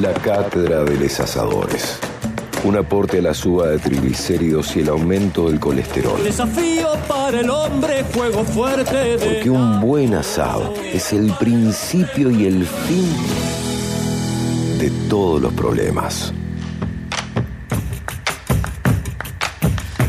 La 0.00 0.14
cátedra 0.14 0.84
de 0.84 0.96
los 0.96 1.18
asadores. 1.18 1.98
Un 2.62 2.76
aporte 2.76 3.18
a 3.18 3.22
la 3.22 3.34
suba 3.34 3.66
de 3.66 3.78
triglicéridos 3.80 4.76
y 4.76 4.80
el 4.80 4.90
aumento 4.90 5.50
del 5.50 5.58
colesterol. 5.58 6.22
Desafío 6.22 6.92
para 7.08 7.40
el 7.40 7.50
hombre, 7.50 8.04
fuego 8.04 8.44
fuerte 8.44 8.96
de... 8.96 9.18
Porque 9.18 9.50
un 9.50 9.80
buen 9.80 10.14
asado 10.14 10.72
es 10.92 11.12
el 11.12 11.32
principio 11.32 12.30
y 12.30 12.46
el 12.46 12.64
fin 12.64 13.08
de 14.78 14.90
todos 15.10 15.42
los 15.42 15.52
problemas. 15.54 16.32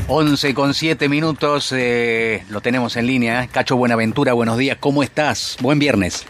11 0.07 0.53
con 0.53 0.75
7 0.75 1.09
minutos, 1.09 1.71
eh, 1.71 2.43
lo 2.49 2.61
tenemos 2.61 2.95
en 2.95 3.07
línea. 3.07 3.47
Cacho 3.47 3.75
Buenaventura, 3.75 4.33
buenos 4.33 4.57
días, 4.59 4.77
¿cómo 4.79 5.01
estás? 5.01 5.57
Buen 5.61 5.79
viernes. 5.79 6.27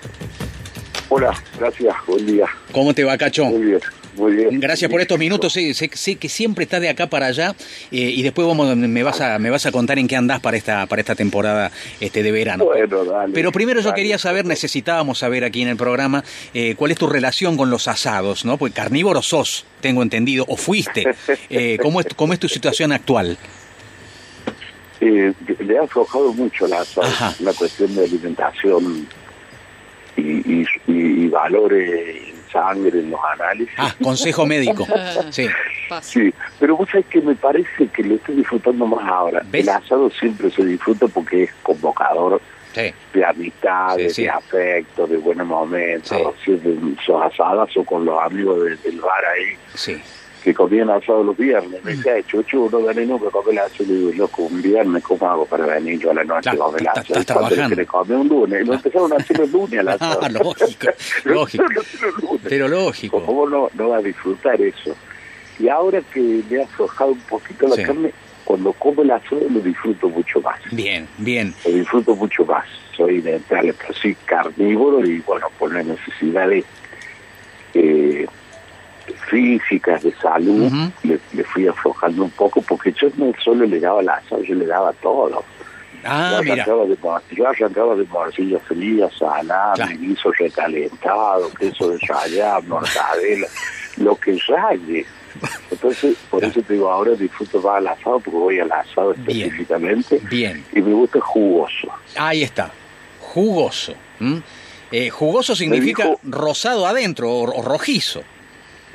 Hola, 1.11 1.33
gracias, 1.59 1.95
buen 2.05 2.25
día. 2.25 2.45
¿Cómo 2.71 2.93
te 2.93 3.03
va, 3.03 3.17
Cacho? 3.17 3.45
Muy 3.45 3.65
bien, 3.65 3.79
muy 4.15 4.31
bien. 4.33 4.59
Gracias 4.59 4.91
por 4.91 5.01
estos 5.01 5.17
minutos, 5.17 5.51
sí, 5.51 5.73
sé, 5.73 5.89
sé 5.91 6.17
que 6.17 6.29
siempre 6.29 6.65
estás 6.65 6.81
de 6.81 6.89
acá 6.89 7.07
para 7.07 7.25
allá 7.25 7.55
eh, 7.91 7.97
y 7.97 8.21
después 8.21 8.47
vamos, 8.47 8.75
me 8.75 9.01
vas 9.01 9.19
a 9.19 9.39
me 9.39 9.49
vas 9.49 9.65
a 9.65 9.71
contar 9.71 9.97
en 9.97 10.07
qué 10.07 10.15
andás 10.15 10.39
para 10.39 10.55
esta 10.55 10.85
para 10.85 10.99
esta 10.99 11.15
temporada 11.15 11.71
este 11.99 12.21
de 12.21 12.31
verano. 12.31 12.65
Bueno, 12.65 13.03
dale. 13.05 13.33
Pero 13.33 13.51
primero 13.51 13.81
yo 13.81 13.91
quería 13.95 14.19
saber, 14.19 14.45
necesitábamos 14.45 15.17
saber 15.17 15.43
aquí 15.43 15.63
en 15.63 15.69
el 15.69 15.77
programa 15.77 16.23
eh, 16.53 16.75
cuál 16.77 16.91
es 16.91 16.97
tu 16.99 17.07
relación 17.07 17.57
con 17.57 17.71
los 17.71 17.87
asados, 17.87 18.45
¿no? 18.45 18.57
Porque 18.57 18.75
carnívoro 18.75 19.23
sos, 19.23 19.65
tengo 19.81 20.03
entendido, 20.03 20.45
o 20.47 20.57
fuiste. 20.57 21.05
Eh, 21.51 21.79
¿cómo, 21.81 21.99
es, 21.99 22.07
¿Cómo 22.15 22.33
es 22.33 22.39
tu 22.39 22.47
situación 22.47 22.91
actual? 22.91 23.37
Eh, 25.01 25.33
le 25.59 25.77
ha 25.77 25.83
aflojado 25.83 26.31
mucho 26.33 26.67
la 26.67 26.81
Ajá. 26.81 27.33
la 27.39 27.53
cuestión 27.53 27.95
de 27.95 28.03
alimentación 28.03 29.07
y, 30.19 30.65
y, 30.87 31.23
y- 31.23 31.27
valores 31.29 32.29
en 32.29 32.51
sangre, 32.51 32.99
en 32.99 33.11
los 33.11 33.19
análisis. 33.33 33.73
Ah, 33.77 33.93
consejo 34.01 34.45
médico. 34.45 34.85
Sí. 35.31 35.47
Sí, 36.01 36.31
pero 36.59 36.77
vos 36.77 36.87
sabés 36.89 37.05
que 37.07 37.19
me 37.21 37.33
parece 37.35 37.87
que 37.87 38.03
lo 38.03 38.15
estoy 38.15 38.35
disfrutando 38.35 38.85
más 38.85 39.07
ahora. 39.07 39.41
¿Ves? 39.49 39.63
El 39.63 39.69
asado 39.69 40.09
siempre 40.11 40.51
se 40.51 40.63
disfruta 40.63 41.07
porque 41.07 41.43
es 41.43 41.51
convocador 41.63 42.39
Sí. 42.73 42.93
de 43.13 43.25
amistades, 43.25 44.13
Sí, 44.13 44.21
sí. 44.21 44.23
de 44.23 44.29
afecto, 44.29 45.07
de 45.07 45.17
buenos 45.17 45.47
momentos. 45.47 46.09
Sí. 46.15 46.23
Siempre 46.45 46.73
sos 47.03 47.21
asadas 47.23 47.75
o 47.75 47.83
con 47.83 48.05
los 48.05 48.21
amigos 48.21 48.63
de- 48.63 48.75
del 48.77 49.01
bar 49.01 49.23
ahí. 49.25 49.55
Sí. 49.73 49.99
Que 50.43 50.53
comían 50.53 50.89
asado 50.89 51.23
los 51.23 51.35
viernes. 51.37 51.83
Me 51.83 51.95
decía, 51.95 52.13
chuchu, 52.25 52.69
no 52.71 52.81
gané 52.83 53.05
nunca 53.05 53.29
comer 53.29 53.51
el 53.53 53.59
asado. 53.59 53.85
Le 53.85 53.93
digo, 53.95 54.11
loco, 54.15 54.43
un 54.43 54.61
viernes, 54.61 55.03
¿cómo 55.03 55.29
hago 55.29 55.45
para 55.45 55.65
venir 55.65 55.99
yo 55.99 56.11
a 56.11 56.13
la 56.13 56.23
noche 56.23 56.49
Claro, 56.51 56.65
a 56.65 56.69
el 56.77 56.85
estás- 56.87 57.25
trabajando. 57.25 57.75
le 57.75 58.15
un 58.15 58.27
lunes? 58.29 58.67
Lo 58.67 58.73
empezaron 58.75 59.13
a 59.13 59.15
hacer 59.17 59.37
los 59.39 59.51
lunes 59.51 59.79
al 59.79 59.87
asado. 59.89 60.19
Ah, 60.23 60.29
lógico, 60.29 60.87
lógico. 61.25 61.63
Pero 62.47 62.67
lógico. 62.67 63.23
¿Cómo 63.25 63.47
no, 63.49 63.69
no 63.73 63.89
va 63.89 63.97
a 63.97 64.01
disfrutar 64.01 64.59
eso? 64.61 64.95
Y 65.59 65.67
ahora 65.67 66.01
que 66.13 66.41
me 66.49 66.61
ha 66.61 66.63
aflojado 66.63 67.11
un 67.11 67.19
poquito 67.21 67.67
la 67.67 67.75
Sí. 67.75 67.83
carne, 67.83 68.13
cuando 68.45 68.71
como 68.73 69.01
el 69.01 69.11
asado 69.11 69.41
lo 69.49 69.59
disfruto 69.59 70.07
mucho 70.09 70.41
más. 70.41 70.59
Bien, 70.71 71.07
bien. 71.17 71.53
Lo 71.65 71.71
disfruto 71.71 72.15
mucho 72.15 72.45
más. 72.45 72.65
Soy 72.95 73.19
de 73.21 73.35
entrarle, 73.35 73.73
pero 73.73 73.93
sí 73.93 74.15
carnívoro 74.25 75.05
y 75.05 75.19
bueno, 75.19 75.47
por 75.59 75.73
las 75.73 75.85
necesidades 75.85 76.63
eh, 77.73 78.25
físicas, 79.29 80.03
de 80.03 80.13
salud, 80.15 80.67
Ujú. 80.67 80.91
le, 81.03 81.19
le 81.33 81.43
fui 81.43 81.67
aflojando 81.67 82.23
un 82.23 82.31
poco 82.31 82.61
porque 82.61 82.91
yo 82.93 83.07
no 83.17 83.31
solo 83.43 83.65
le 83.65 83.79
daba 83.79 84.01
el 84.01 84.09
asado, 84.09 84.41
yo 84.43 84.55
le 84.55 84.65
daba 84.65 84.91
todo. 84.93 85.43
Ah, 86.03 86.35
yo, 86.37 86.43
mira. 86.43 86.63
arrancaba 86.63 86.85
de, 86.85 86.97
yo 87.35 87.47
arrancaba 87.47 87.95
de 87.95 88.05
morcilla 88.05 88.59
fría, 88.59 89.09
salada, 89.17 89.73
Claro. 89.75 89.97
guiso 89.99 90.31
recalentado, 90.31 91.51
queso 91.59 91.89
de 91.89 91.97
rallar, 92.07 92.63
mortadela, 92.67 93.47
lo 93.97 94.15
que 94.15 94.37
raye. 94.47 95.05
Entonces, 95.69 96.15
por 96.29 96.39
Claro. 96.39 96.51
eso 96.51 96.61
te 96.65 96.73
digo, 96.73 96.89
ahora 96.89 97.11
disfruto 97.11 97.61
más 97.61 97.79
el 97.81 97.87
asado 97.87 98.19
porque 98.19 98.37
voy 98.37 98.59
al 98.59 98.71
asado 98.71 99.13
Bien. 99.13 99.41
específicamente 99.41 100.19
Bien. 100.29 100.63
y 100.73 100.81
me 100.81 100.93
gusta 100.93 101.19
jugoso. 101.21 101.87
Ahí 102.15 102.43
está. 102.43 102.71
Jugoso. 103.19 103.93
Eh, 104.91 105.09
jugoso 105.09 105.55
significa 105.55 106.03
dijo- 106.05 106.19
rosado 106.23 106.87
adentro 106.87 107.29
o, 107.29 107.43
o 107.43 107.61
rojizo. 107.61 108.23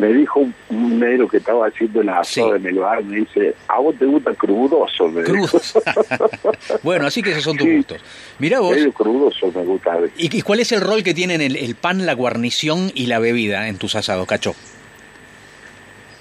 Me 0.04 0.12
dijo 0.12 0.40
un, 0.40 0.54
un 0.68 1.00
negro 1.00 1.26
que 1.28 1.38
estaba 1.38 1.66
haciendo 1.66 2.02
el 2.02 2.08
asado 2.10 2.50
Sí. 2.50 2.56
en 2.60 2.66
el 2.66 2.78
bar, 2.78 3.02
me 3.04 3.16
dice, 3.20 3.54
¿a 3.68 3.78
vos 3.80 3.94
te 3.98 4.04
gusta 4.04 4.34
crudoso? 4.34 5.08
Me 5.08 5.22
dijo. 5.22 5.58
Bueno, 6.82 7.06
así 7.06 7.22
que 7.22 7.30
esos 7.30 7.44
son 7.44 7.56
tus 7.56 7.66
Sí. 7.66 7.76
gustos. 7.76 8.02
Mirá 8.38 8.60
vos. 8.60 8.72
Medio 8.76 8.92
crudoso 8.92 9.50
me 9.54 9.62
gusta. 9.64 9.96
¿Y, 10.18 10.36
y 10.36 10.42
cuál 10.42 10.60
es 10.60 10.72
el 10.72 10.82
rol 10.82 11.02
que 11.02 11.14
tienen 11.14 11.40
el, 11.40 11.56
el 11.56 11.74
pan, 11.74 12.04
la 12.04 12.12
guarnición 12.14 12.90
y 12.94 13.06
la 13.06 13.18
bebida 13.18 13.68
en 13.68 13.78
tus 13.78 13.94
asados, 13.94 14.26
Cacho? 14.26 14.54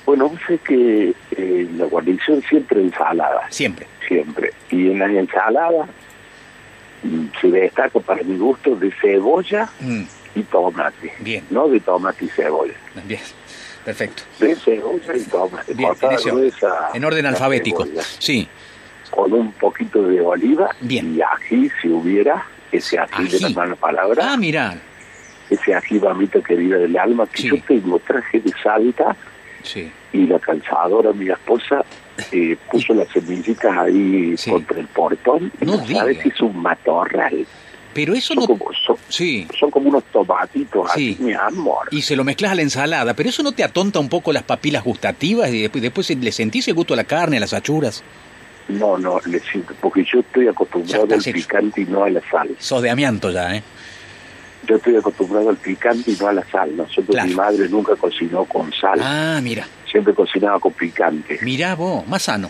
Bueno, 0.05 0.31
sabés 0.45 0.61
que 0.61 1.13
eh, 1.31 1.67
la 1.77 1.85
guarnición 1.85 2.41
siempre 2.49 2.81
ensalada, 2.81 3.41
Siempre. 3.49 3.88
siempre. 4.07 4.51
Y 4.69 4.91
en 4.91 4.99
la 4.99 5.05
ensalada 5.07 5.88
mm, 7.03 7.25
se 7.41 7.47
destaca 7.47 7.99
para 7.99 8.23
mi 8.23 8.38
gusto 8.38 8.75
de 8.75 8.91
cebolla 9.01 9.69
Mm, 9.79 10.03
y 10.35 10.43
tomate. 10.43 11.13
Bien. 11.19 11.43
No 11.49 11.67
de 11.69 11.79
tomate 11.79 12.25
y 12.25 12.29
cebolla. 12.29 12.73
bien. 13.05 13.22
Perfecto. 13.85 14.23
De. 14.39 14.47
Bien, 15.73 15.91
en, 15.95 16.13
ese 16.13 16.31
orden. 16.31 16.55
En 16.94 17.25
alfabético. 17.25 17.85
Sí. 18.19 18.47
Con 19.09 19.33
un 19.33 19.51
poquito 19.53 20.03
de 20.07 20.21
oliva 20.21 20.69
Bien. 20.81 21.16
y 21.16 21.21
ají, 21.21 21.69
si 21.81 21.89
hubiera, 21.89 22.45
ese 22.72 22.97
ají, 22.97 23.27
de 23.27 23.35
Ají. 23.38 23.39
la 23.41 23.49
mala 23.49 23.75
palabra. 23.75 24.31
Ah, 24.33 24.38
mira. 24.38 24.75
ese 25.49 25.75
ají 25.75 25.99
mamita 25.99 26.41
querida 26.41 26.77
del 26.77 26.97
alma 26.97 27.27
que 27.27 27.41
Sí. 27.43 27.49
yo 27.49 27.57
tengo 27.67 27.99
traje 27.99 28.39
de 28.39 28.51
salta 28.63 29.16
Sí. 29.61 29.91
y 30.13 30.25
la 30.25 30.39
calzadora 30.39 31.11
mi 31.13 31.29
esposa 31.29 31.83
eh, 32.31 32.57
puso 32.72 32.93
las 32.93 33.07
semillitas 33.09 33.77
ahí 33.77 34.35
Sí. 34.38 34.49
contra 34.49 34.79
el 34.79 34.88
portón 34.88 35.51
No 35.61 35.85
sabes 35.85 36.25
es 36.25 36.41
un 36.41 36.57
matorral 36.59 37.45
Pero 37.93 38.13
eso 38.13 38.33
son, 38.33 38.37
no... 38.41 38.47
como, 38.47 38.65
son, 38.85 38.95
Sí. 39.09 39.47
son 39.59 39.69
como 39.71 39.89
unos 39.89 40.03
tomatitos 40.11 40.89
Sí. 40.95 41.13
así 41.13 41.23
mi 41.23 41.33
amor 41.33 41.87
Y 41.91 42.01
se 42.01 42.15
lo 42.15 42.23
mezclas 42.23 42.51
a 42.51 42.55
la 42.55 42.61
ensalada, 42.63 43.13
pero 43.15 43.29
eso 43.29 43.43
no 43.43 43.51
te 43.51 43.63
atonta 43.63 43.99
un 43.99 44.09
poco 44.09 44.33
las 44.33 44.43
papilas 44.43 44.83
gustativas 44.83 45.49
y 45.51 45.61
después, 45.61 45.81
después 45.81 46.09
le 46.09 46.31
sentís 46.31 46.67
el 46.67 46.73
gusto 46.73 46.93
a 46.93 46.97
la 46.97 47.03
carne, 47.03 47.37
a 47.37 47.39
las 47.39 47.53
achuras. 47.53 48.03
no 48.69 48.97
no 48.97 49.19
le 49.25 49.39
siento 49.39 49.73
porque 49.81 50.03
yo 50.11 50.19
estoy 50.21 50.47
acostumbrado 50.47 51.03
al 51.13 51.21
picante 51.21 51.81
y 51.81 51.85
no 51.85 52.03
a 52.03 52.09
la 52.09 52.21
sal 52.31 52.49
Sos 52.59 52.81
de 52.81 52.89
amianto 52.89 53.29
ya, 53.29 53.55
¿eh? 53.55 53.63
yo 54.65 54.77
estoy 54.77 54.95
acostumbrado 54.95 55.49
al 55.49 55.57
picante 55.57 56.11
y 56.11 56.15
no 56.15 56.27
a 56.27 56.33
la 56.33 56.45
sal 56.49 56.75
nosotros 56.77 57.07
Claro. 57.09 57.27
mi 57.27 57.35
madre 57.35 57.67
nunca 57.69 57.95
cocinó 57.97 58.45
con 58.45 58.71
sal 58.73 58.99
Ah, 59.03 59.39
mira. 59.43 59.67
siempre 59.91 60.13
cocinaba 60.13 60.59
con 60.59 60.71
picante 60.73 61.39
Mirá 61.41 61.75
vos, 61.75 62.07
más 62.07 62.23
sano. 62.23 62.49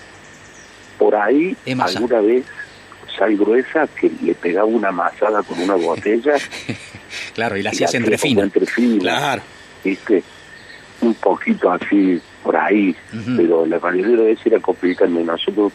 por 1.00 1.16
ahí 1.16 1.56
alguna 1.68 2.22
vez 2.22 2.46
sal 3.18 3.36
gruesa 3.38 3.88
que 4.00 4.12
le 4.22 4.34
pegaba 4.36 4.66
una 4.66 4.92
masada 4.92 5.42
con 5.44 5.60
una 5.60 5.76
botella 5.76 6.34
Claro, 7.34 7.58
y 7.58 7.64
la 7.64 7.70
hacías 7.72 7.90
hacía 7.90 8.00
entre 8.00 8.18
fina. 8.18 8.44
entre 8.44 8.66
fina, 8.66 9.00
Claro. 9.00 9.42
¿viste? 9.84 10.24
Un 11.02 11.14
poquito 11.16 11.72
así 11.72 12.20
por 12.44 12.56
ahí, 12.56 12.96
pero 13.38 13.66
la 13.66 13.80
mayoría 13.80 14.18
de 14.18 14.24
veces 14.26 14.46
era 14.48 14.60
con 14.60 14.76
picante. 14.76 15.24
Nosotros 15.24 15.72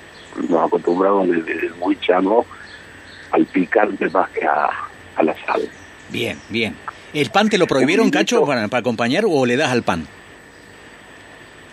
nos 0.48 0.66
acostumbramos 0.66 1.28
desde, 1.28 1.70
muy 1.78 1.98
chamo 2.00 2.44
al 3.30 3.44
picante 3.46 4.08
más 4.10 4.28
que 4.30 4.44
a, 4.44 4.68
a 5.16 5.22
la 5.22 5.34
sal. 5.46 5.68
Bien, 6.10 6.38
bien. 6.48 6.74
¿El 7.12 7.30
pan 7.30 7.48
te 7.48 7.58
lo 7.58 7.66
prohibieron, 7.66 8.10
Cacho, 8.10 8.44
para 8.46 8.64
acompañar 8.70 9.24
o 9.26 9.44
le 9.46 9.56
das 9.56 9.70
al 9.70 9.82
pan? 9.82 10.06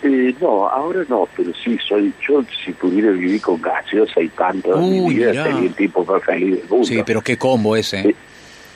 Eh, 0.06 0.34
no, 0.40 0.68
ahora 0.68 1.04
no, 1.08 1.28
pero 1.36 1.52
sí, 1.64 1.76
soy 1.88 2.12
yo 2.26 2.42
si 2.64 2.72
pudiera 2.72 3.10
vivir 3.10 3.40
con 3.40 3.60
gaseosa 3.60 4.20
y 4.20 4.28
pan 4.28 4.60
toda 4.62 4.80
mi 4.80 5.00
vida, 5.14 5.32
sería 5.32 5.58
el 5.58 5.74
tipo 5.74 6.04
más 6.04 6.22
feliz 6.22 6.56
del 6.60 6.68
mundo. 6.68 6.86
Sí, 6.86 7.02
pero 7.04 7.20
qué 7.22 7.36
combo 7.36 7.74
ese. 7.76 8.00
¿eh? 8.10 8.14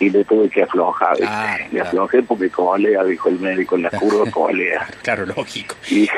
Y 0.01 0.09
le 0.09 0.25
tuve 0.25 0.49
que 0.49 0.63
aflojar. 0.63 1.15
Claro, 1.19 1.63
le 1.65 1.69
claro. 1.71 1.87
aflojé 1.89 2.23
porque 2.23 2.49
colea, 2.49 3.05
dijo 3.05 3.29
el 3.29 3.39
médico, 3.39 3.77
en 3.77 3.83
la 3.83 3.91
curva 3.91 4.31
colea. 4.33 4.89
Claro, 5.03 5.27
lógico. 5.27 5.75
Y 5.91 6.09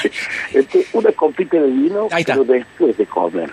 este, 0.52 0.86
una 0.92 1.10
copita 1.12 1.56
de 1.58 1.68
vino, 1.68 2.08
pero 2.26 2.44
después 2.44 2.96
de 2.98 3.06
comer. 3.06 3.50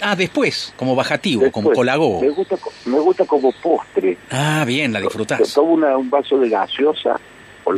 Ah, 0.00 0.14
después, 0.14 0.72
como 0.76 0.94
bajativo, 0.94 1.42
Después. 1.42 1.64
como 1.64 1.74
colagogo. 1.74 2.20
Me 2.20 2.30
gusta, 2.30 2.56
me 2.86 2.98
gusta 3.00 3.24
como 3.24 3.50
postre. 3.52 4.16
Ah, 4.30 4.64
bien, 4.66 4.92
la 4.92 5.00
Yo 5.00 5.06
disfrutás. 5.06 5.52
Tomo 5.54 5.72
una- 5.72 5.96
un 5.96 6.08
vaso 6.08 6.38
de 6.38 6.48
gaseosa 6.48 7.18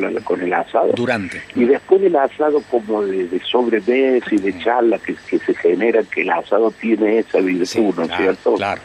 con, 0.01 0.15
la- 0.15 0.21
con 0.21 0.41
el 0.43 0.53
asado. 0.53 0.93
Durante. 0.95 1.43
Y 1.55 1.65
después 1.65 2.01
del 2.01 2.17
asado 2.17 2.63
como 2.71 3.03
de, 3.05 3.27
de 3.29 3.41
sobremesa 3.41 4.27
y 4.35 4.39
de 4.39 4.59
charla 4.59 4.99
que, 4.99 5.15
que 5.29 5.39
se 5.39 5.55
genera, 5.55 6.03
que 6.03 6.23
el 6.23 6.31
asado 6.31 6.71
tiene 6.71 7.19
esa 7.19 7.39
virtud, 7.41 7.67
Sí, 7.67 7.81
¿no 7.81 7.91
es 7.91 8.09
claro, 8.09 8.17
cierto? 8.23 8.55
Claro. 8.55 8.81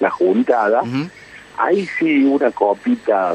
La 0.00 0.10
juntada. 0.10 0.82
Ahí 1.58 1.88
sí 1.98 2.22
una 2.24 2.50
copita 2.50 3.34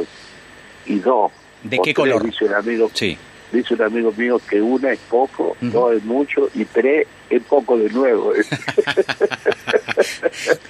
y 0.85 0.99
dos. 0.99 1.31
¿De 1.63 1.79
qué 1.83 1.93
color? 1.93 2.23
Dice 2.23 2.45
un 2.45 2.53
amigo, 2.53 2.89
Sí. 2.93 3.17
dice 3.51 3.73
un 3.73 3.81
amigo 3.81 4.11
mío 4.15 4.39
que 4.49 4.61
una 4.61 4.91
es 4.91 4.99
poco, 5.09 5.55
dos 5.61 5.93
es 5.95 6.03
mucho 6.03 6.49
y 6.53 6.65
tres 6.65 7.07
es 7.29 7.41
poco 7.43 7.77
de 7.77 7.89
nuevo. 7.89 8.33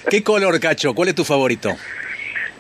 ¿Qué 0.10 0.24
color, 0.24 0.60
Cacho? 0.60 0.94
¿Cuál 0.94 1.10
es 1.10 1.16
tu 1.16 1.24
favorito? 1.24 1.76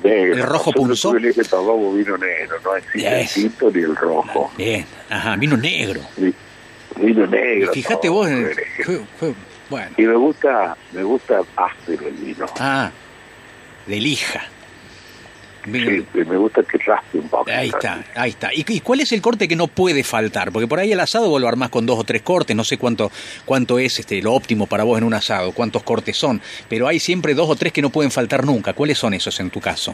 Negro. 0.03 0.33
El 0.36 0.42
rojo 0.44 0.71
Nosotros 0.71 0.88
punzó. 0.88 1.12
tuve 1.12 1.33
que 1.33 1.44
tomamos 1.44 1.95
vino 1.95 2.18
negro, 2.18 2.56
no 2.63 2.75
existe 2.75 3.07
el 3.07 3.21
Yes. 3.21 3.33
tinto 3.33 3.71
ni 3.71 3.81
el 3.81 3.95
rojo. 3.95 4.51
Bien, 4.57 4.86
ajá, 5.09 5.36
vino 5.36 5.57
negro. 5.57 6.01
Vi- 6.18 6.33
Vino 6.98 7.25
negro. 7.25 7.71
Fíjate 7.74 8.09
vos, 8.09 8.30
negro. 8.30 8.53
fue, 8.83 9.01
fue- 9.18 9.33
bueno, 9.69 9.92
Y 9.98 10.01
me 10.03 10.15
gusta, 10.15 10.75
me 10.92 11.03
gusta 11.03 11.42
áspero 11.56 12.07
el 12.07 12.13
vino. 12.15 12.45
ah, 12.59 12.92
de 13.88 13.95
lija. 14.00 14.44
Sí, 15.63 16.06
me 16.13 16.38
gusta 16.38 16.63
que 16.63 16.78
raspe 16.80 17.19
un 17.19 17.30
poco. 17.30 17.50
Ahí 17.52 17.69
está, 17.69 18.04
ahí 18.16 18.31
está. 18.31 18.54
¿Y, 18.54 18.66
y 18.68 18.80
cuál 18.80 19.02
es 19.02 19.12
el 19.12 19.22
corte 19.22 19.48
que 19.48 19.56
no 19.56 19.68
puede 19.68 20.04
faltar? 20.04 20.52
Porque 20.52 20.68
por 20.68 20.80
ahí 20.80 20.92
el 20.92 21.00
asado 21.00 21.30
vos 21.30 21.40
lo 21.40 21.48
armás 21.48 21.69
con 21.69 21.86
dos 21.86 22.00
o 22.00 22.04
tres 22.04 22.22
cortes, 22.24 22.56
no 22.56 22.63
sé 22.63 22.78
cuánto 22.78 23.12
cuánto 23.46 23.78
es 23.78 24.00
este 24.00 24.22
lo 24.22 24.34
óptimo 24.34 24.66
para 24.68 24.84
vos 24.84 24.98
en 24.98 25.04
un 25.04 25.13
asado, 25.13 25.52
cuántos 25.52 25.84
cortes 25.84 26.18
son, 26.18 26.42
pero 26.68 26.88
hay 26.88 27.00
siempre 27.00 27.34
dos 27.36 27.50
o 27.50 27.56
tres 27.56 27.72
que 27.74 27.81
no 27.81 27.90
pueden 27.92 28.12
faltar 28.12 28.44
nunca. 28.46 28.74
¿Cuáles 28.74 28.98
son 28.98 29.13
esos 29.13 29.40
en 29.40 29.50
tu 29.52 29.60
caso? 29.62 29.94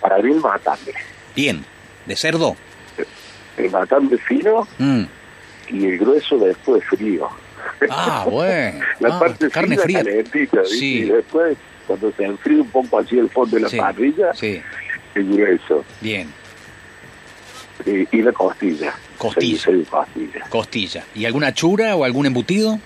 Para 0.00 0.18
mí 0.18 0.30
el 0.32 0.40
matambre. 0.40 0.94
Bien, 1.34 1.64
de 2.06 2.14
cerdo. 2.16 2.56
El 3.56 3.70
matambre 3.70 4.18
fino 4.18 4.66
Mm. 4.78 5.02
y 5.70 5.84
el 5.86 5.98
grueso 5.98 6.38
después 6.38 6.84
frío. 6.84 7.28
Ah, 7.90 8.26
bueno. 8.30 8.80
La 9.00 9.16
Ah, 9.16 9.18
parte 9.18 9.50
carne 9.50 9.70
fina 9.76 9.82
fría. 9.82 9.98
calentita, 10.04 10.60
¿viste? 10.60 10.76
Sí. 10.76 10.98
Y 10.98 11.02
después, 11.04 11.56
cuando 11.86 12.12
se 12.12 12.24
enfría 12.24 12.60
un 12.62 12.68
poco 12.68 12.98
así 12.98 13.18
el 13.18 13.30
fondo 13.30 13.56
de 13.56 13.62
la 13.62 13.68
Sí, 13.68 13.76
parrilla, 13.78 14.34
sí, 14.34 14.60
el 15.14 15.32
grueso. 15.36 15.84
bien. 16.00 16.32
Y, 17.86 18.16
y 18.16 18.22
la 18.22 18.32
costilla. 18.32 18.94
Costilla. 19.18 19.58
Se 19.60 19.72
dice 19.72 19.90
costilla. 19.90 20.40
Costilla. 20.48 21.04
¿Y 21.14 21.24
alguna 21.24 21.52
chura 21.52 21.96
o 21.96 22.04
algún 22.04 22.26
embutido? 22.26 22.78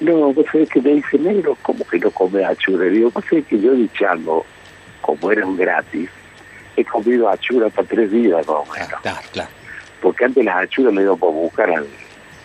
No, 0.00 0.32
pues 0.32 0.46
es 0.54 0.68
que 0.70 0.80
me 0.80 0.94
dice 0.94 1.18
negro, 1.18 1.56
como 1.62 1.84
que 1.86 1.98
no 1.98 2.10
come 2.10 2.44
achura. 2.44 2.86
Digo, 2.86 3.10
pues 3.10 3.26
es 3.30 3.46
que 3.46 3.60
yo 3.60 3.72
de 3.74 3.88
chango, 3.92 4.46
como 5.02 5.30
eran 5.30 5.56
gratis, 5.56 6.08
he 6.76 6.84
comido 6.84 7.28
achura 7.28 7.68
para 7.68 7.86
tres 7.86 8.10
días, 8.10 8.38
más 8.38 8.48
o 8.48 8.64
Ah, 8.72 8.98
claro, 9.02 9.20
claro. 9.32 9.50
Porque 10.00 10.24
antes 10.24 10.42
las 10.44 10.56
achuras 10.56 10.94
le 10.94 11.02
iban 11.02 11.18
por 11.18 11.32
buscar 11.34 11.70
al, 11.70 11.86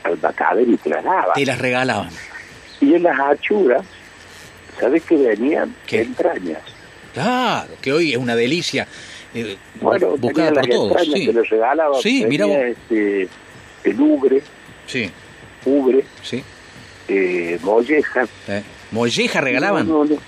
al 0.04 0.70
y 0.70 0.78
te 0.78 0.90
las 0.90 1.04
daban. 1.04 1.34
Te 1.34 1.46
las 1.46 1.58
regalaban. 1.58 2.10
Y 2.82 2.94
en 2.94 3.04
las 3.04 3.18
achuras, 3.18 3.84
¿sabes 4.78 5.02
qué 5.04 5.16
venían? 5.16 5.74
¿Qué? 5.88 6.02
Entrañas. 6.02 6.62
Claro, 7.16 7.74
que 7.82 7.92
hoy 7.92 8.12
es 8.12 8.18
una 8.18 8.36
delicia. 8.36 8.88
eh, 9.34 9.58
Bueno, 9.82 10.16
buscada 10.18 10.52
por 10.52 10.70
todos. 10.70 11.02
Sí, 11.04 11.26
que 11.26 11.34
les 11.34 11.50
regalaban. 11.50 12.02
Sí, 12.02 12.26
mira 12.28 12.46
vos. 12.46 12.58
este, 12.58 13.28
el 13.86 14.00
ubre, 14.00 14.42
sí, 14.86 15.10
ubre, 15.66 16.04
sí. 16.22 16.44
eh, 17.08 17.58
molleja. 17.64 18.28
Eh, 18.48 18.62
Molleja 18.92 19.42
regalaban. 19.42 19.88
No, 19.88 20.06
no, 20.06 20.14
no. 20.16 20.22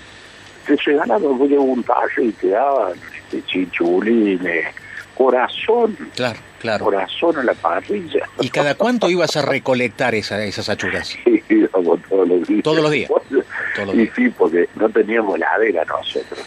Te 0.66 0.76
regalaban, 0.76 1.24
un 1.24 1.82
talle 1.84 2.24
y 2.24 2.32
te 2.32 2.48
daban 2.48 2.92
este, 3.16 3.42
chinchulines, 3.46 4.66
corazón, 5.14 5.96
Claro, 6.14 6.38
claro. 6.60 6.84
corazón 6.84 7.38
a 7.38 7.42
la 7.44 7.54
parrilla. 7.54 8.28
¿Y 8.40 8.48
cada 8.50 8.74
cuánto 8.74 9.08
ibas 9.08 9.36
a 9.36 9.42
recolectar 9.42 10.14
esa- 10.14 10.42
esas 10.44 10.68
achuras? 10.68 11.16
Sí, 11.24 11.42
íbamos 11.54 12.00
todos 12.08 12.28
los 12.28 12.46
días. 12.46 12.62
Todos 12.62 12.82
los 12.82 12.90
días. 12.90 13.08
Todos 13.74 13.86
los 13.88 13.96
y 13.96 14.06
sí, 14.14 14.28
porque 14.36 14.68
no 14.76 14.88
teníamos 14.90 15.38
ladera 15.38 15.84
nosotros. 15.86 16.40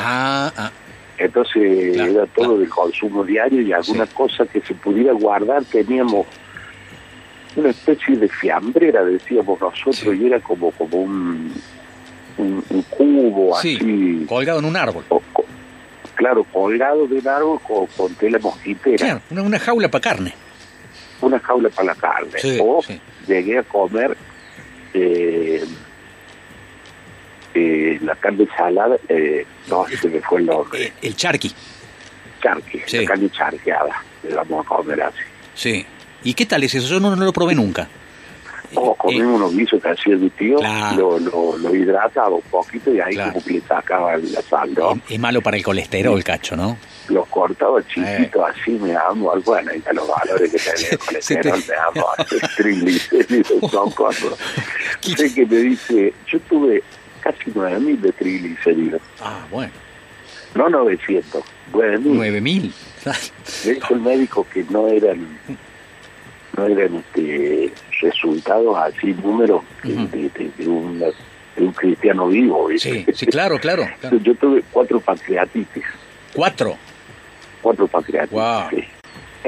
Ah, 0.00 0.52
ah, 0.56 0.70
Entonces 1.18 1.94
Claro, 1.94 2.12
era 2.12 2.26
todo 2.26 2.44
claro. 2.44 2.58
de 2.58 2.68
consumo 2.68 3.24
diario 3.24 3.60
y 3.60 3.72
alguna 3.72 4.06
Sí. 4.06 4.12
cosa 4.14 4.46
que 4.46 4.60
se 4.60 4.74
pudiera 4.74 5.12
guardar 5.12 5.64
teníamos 5.64 6.26
una 7.56 7.70
especie 7.70 8.16
de 8.16 8.28
fiambrera, 8.28 9.04
decíamos 9.04 9.60
nosotros, 9.60 9.96
Sí. 9.96 10.10
y 10.20 10.26
era 10.26 10.38
como 10.40 10.70
como 10.72 10.96
un, 10.98 11.52
un, 12.36 12.64
un 12.70 12.82
cubo 12.82 13.58
sí, 13.60 13.76
así, 13.76 14.26
colgado 14.28 14.60
en 14.60 14.64
un 14.66 14.76
árbol. 14.76 15.04
o- 15.08 15.22
claro, 16.14 16.44
colgado 16.44 17.06
de 17.08 17.18
un 17.18 17.28
árbol 17.28 17.60
con, 17.66 17.86
con 17.88 18.14
tela 18.14 18.38
mosquitera, 18.38 18.96
Claro, 18.96 19.20
una, 19.30 19.42
una 19.42 19.58
jaula 19.58 19.88
para 19.90 20.02
carne. 20.02 20.34
una 21.20 21.38
jaula 21.40 21.68
para 21.70 21.86
la 21.86 21.94
carne. 21.96 22.30
O 22.60 22.80
llegué 23.26 23.58
a 23.58 23.62
comer 23.64 24.16
eh, 24.94 25.64
eh, 27.54 27.98
la 28.02 28.14
carne 28.16 28.46
salada, 28.56 28.96
eh, 29.08 29.44
no, 29.68 29.86
se 29.88 30.08
me 30.08 30.20
fue 30.20 30.40
el 30.40 30.46
nombre. 30.46 30.84
Eh, 30.86 30.92
el 31.02 31.16
charqui, 31.16 31.52
charque, 32.42 32.82
Sí. 32.86 32.98
la 32.98 33.04
carne 33.06 33.30
charqueada, 33.30 34.02
le 34.22 34.34
vamos 34.34 34.64
a 34.64 34.68
comer 34.68 35.02
así. 35.02 35.18
sí. 35.54 35.86
¿Y 36.24 36.34
qué 36.34 36.46
tal 36.46 36.64
es 36.64 36.74
eso? 36.74 36.88
Yo 36.88 36.98
no, 36.98 37.14
no 37.14 37.24
lo 37.24 37.32
probé 37.32 37.54
nunca. 37.54 37.88
O 38.74 38.92
comimos 38.96 39.36
unos 39.36 39.56
guisos 39.56 39.80
que 39.80 39.88
hacía 39.88 40.16
mi 40.16 40.28
tío, 40.30 40.56
Eh, 40.58 40.60
Claro. 40.60 41.16
lo, 41.18 41.18
lo, 41.20 41.56
lo 41.58 41.74
hidrataba 41.74 42.30
un 42.34 42.42
poquito 42.42 42.92
y 42.92 43.00
ahí 43.00 43.14
Claro. 43.14 43.32
como 43.34 43.44
que 43.44 43.52
le 43.52 43.60
sacaba 43.62 44.16
la 44.16 44.42
sal, 44.42 44.74
¿no? 44.74 45.00
Es, 45.08 45.18
malo 45.18 45.40
para 45.40 45.56
el 45.56 45.62
colesterol, 45.62 46.22
cacho, 46.24 46.56
¿no? 46.56 46.76
Los 47.08 47.26
cortaba 47.28 47.80
chiquitos 47.86 48.42
así, 48.50 48.72
me 48.72 48.94
amo, 48.96 49.32
bueno, 49.44 49.70
y 49.74 49.88
a 49.88 49.92
los 49.92 50.06
valores 50.08 50.50
que 50.52 50.58
tenía 50.58 50.88
el 50.90 50.98
colesterol, 51.06 51.62
te- 51.62 51.70
me 51.72 51.76
amo, 51.78 52.06
triglicéridos, 52.56 53.70
son 53.70 53.90
cosas. 53.92 54.34
Sé 55.00 55.32
que 55.32 55.46
me 55.46 55.56
dice, 55.56 56.12
yo 56.26 56.40
tuve 56.40 56.82
casi 57.32 57.50
9000 57.54 58.00
de 58.00 58.12
triglicéridos, 58.12 59.02
Ah, 59.20 59.46
bueno. 59.50 59.72
no 60.54 60.68
900, 60.68 61.42
9000. 61.72 62.14
Nueve 62.16 62.40
mil. 62.40 62.72
Me 63.66 63.72
dijo 63.74 63.94
el 63.94 64.00
médico 64.00 64.46
que 64.52 64.64
no 64.70 64.88
eran 64.88 65.38
no 66.56 66.66
eran 66.66 66.96
este, 66.96 67.72
resultados 68.00 68.76
así, 68.78 69.14
números 69.22 69.62
de, 69.84 69.92
Ujú. 69.94 70.06
de- 70.08 70.28
de- 70.30 70.50
de 70.56 70.68
una- 70.68 71.06
de 71.06 71.64
un 71.64 71.72
cristiano 71.72 72.26
vivo. 72.28 72.68
Sí, 72.78 73.06
sí, 73.14 73.26
claro, 73.26 73.58
claro. 73.60 73.86
claro. 74.00 74.16
Yo 74.18 74.34
tuve 74.34 74.62
cuatro 74.72 74.98
pancreatitis, 75.00 75.84
Cuatro. 76.34 76.76
cuatro 77.62 77.86
pancreatitis. 77.86 78.32
Wow. 78.32 78.70
sí. 78.70 78.84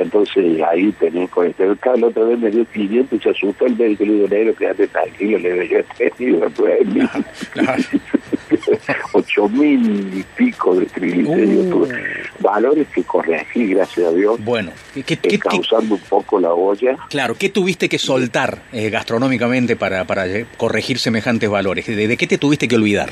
Entonces 0.03 0.61
ahí 0.63 0.93
tenía 0.93 1.27
colesterol. 1.29 1.79
Cada 1.79 1.97
la 1.97 2.07
otra 2.09 2.25
vez 2.25 2.39
me 2.39 2.51
dio 2.51 2.65
500 2.65 3.19
y 3.19 3.23
se 3.23 3.31
asustó 3.31 3.67
el 3.67 3.77
médico. 3.77 4.05
Le 4.05 4.13
digo, 4.15 4.29
negro, 4.29 4.55
quédate 4.55 4.87
tranquilo. 4.89 5.39
Le 5.39 5.53
digo, 5.53 5.65
yo 5.65 5.79
he 6.05 6.11
tenido 6.11 6.47
ocho 9.13 9.49
mil 9.49 10.19
y 10.19 10.23
pico 10.37 10.75
de 10.75 10.87
triglicéridos. 10.87 11.89
Uh. 11.89 11.93
Valores 12.41 12.89
que 12.89 13.03
corregí, 13.05 13.67
gracias 13.75 14.07
a 14.09 14.13
Dios. 14.13 14.43
Bueno, 14.45 14.73
¿qué, 14.95 15.03
qué- 15.03 15.19
eh, 15.35 15.39
causando 15.39 15.95
un 15.95 16.01
poco 16.01 16.41
la 16.41 16.53
olla. 16.53 16.97
claro, 17.09 17.35
¿qué 17.39 17.49
tuviste 17.51 17.89
que 17.89 17.99
soltar 17.99 18.63
eh, 18.73 18.91
gastronómicamente 18.91 19.77
para, 19.77 20.05
para 20.05 20.27
eh, 20.27 20.47
corregir 20.57 20.99
semejantes 20.99 21.49
valores? 21.51 21.87
¿De, 21.87 22.09
de 22.09 22.17
qué 22.17 22.27
te 22.27 22.39
tuviste 22.39 22.67
que 22.69 22.77
olvidar? 22.77 23.11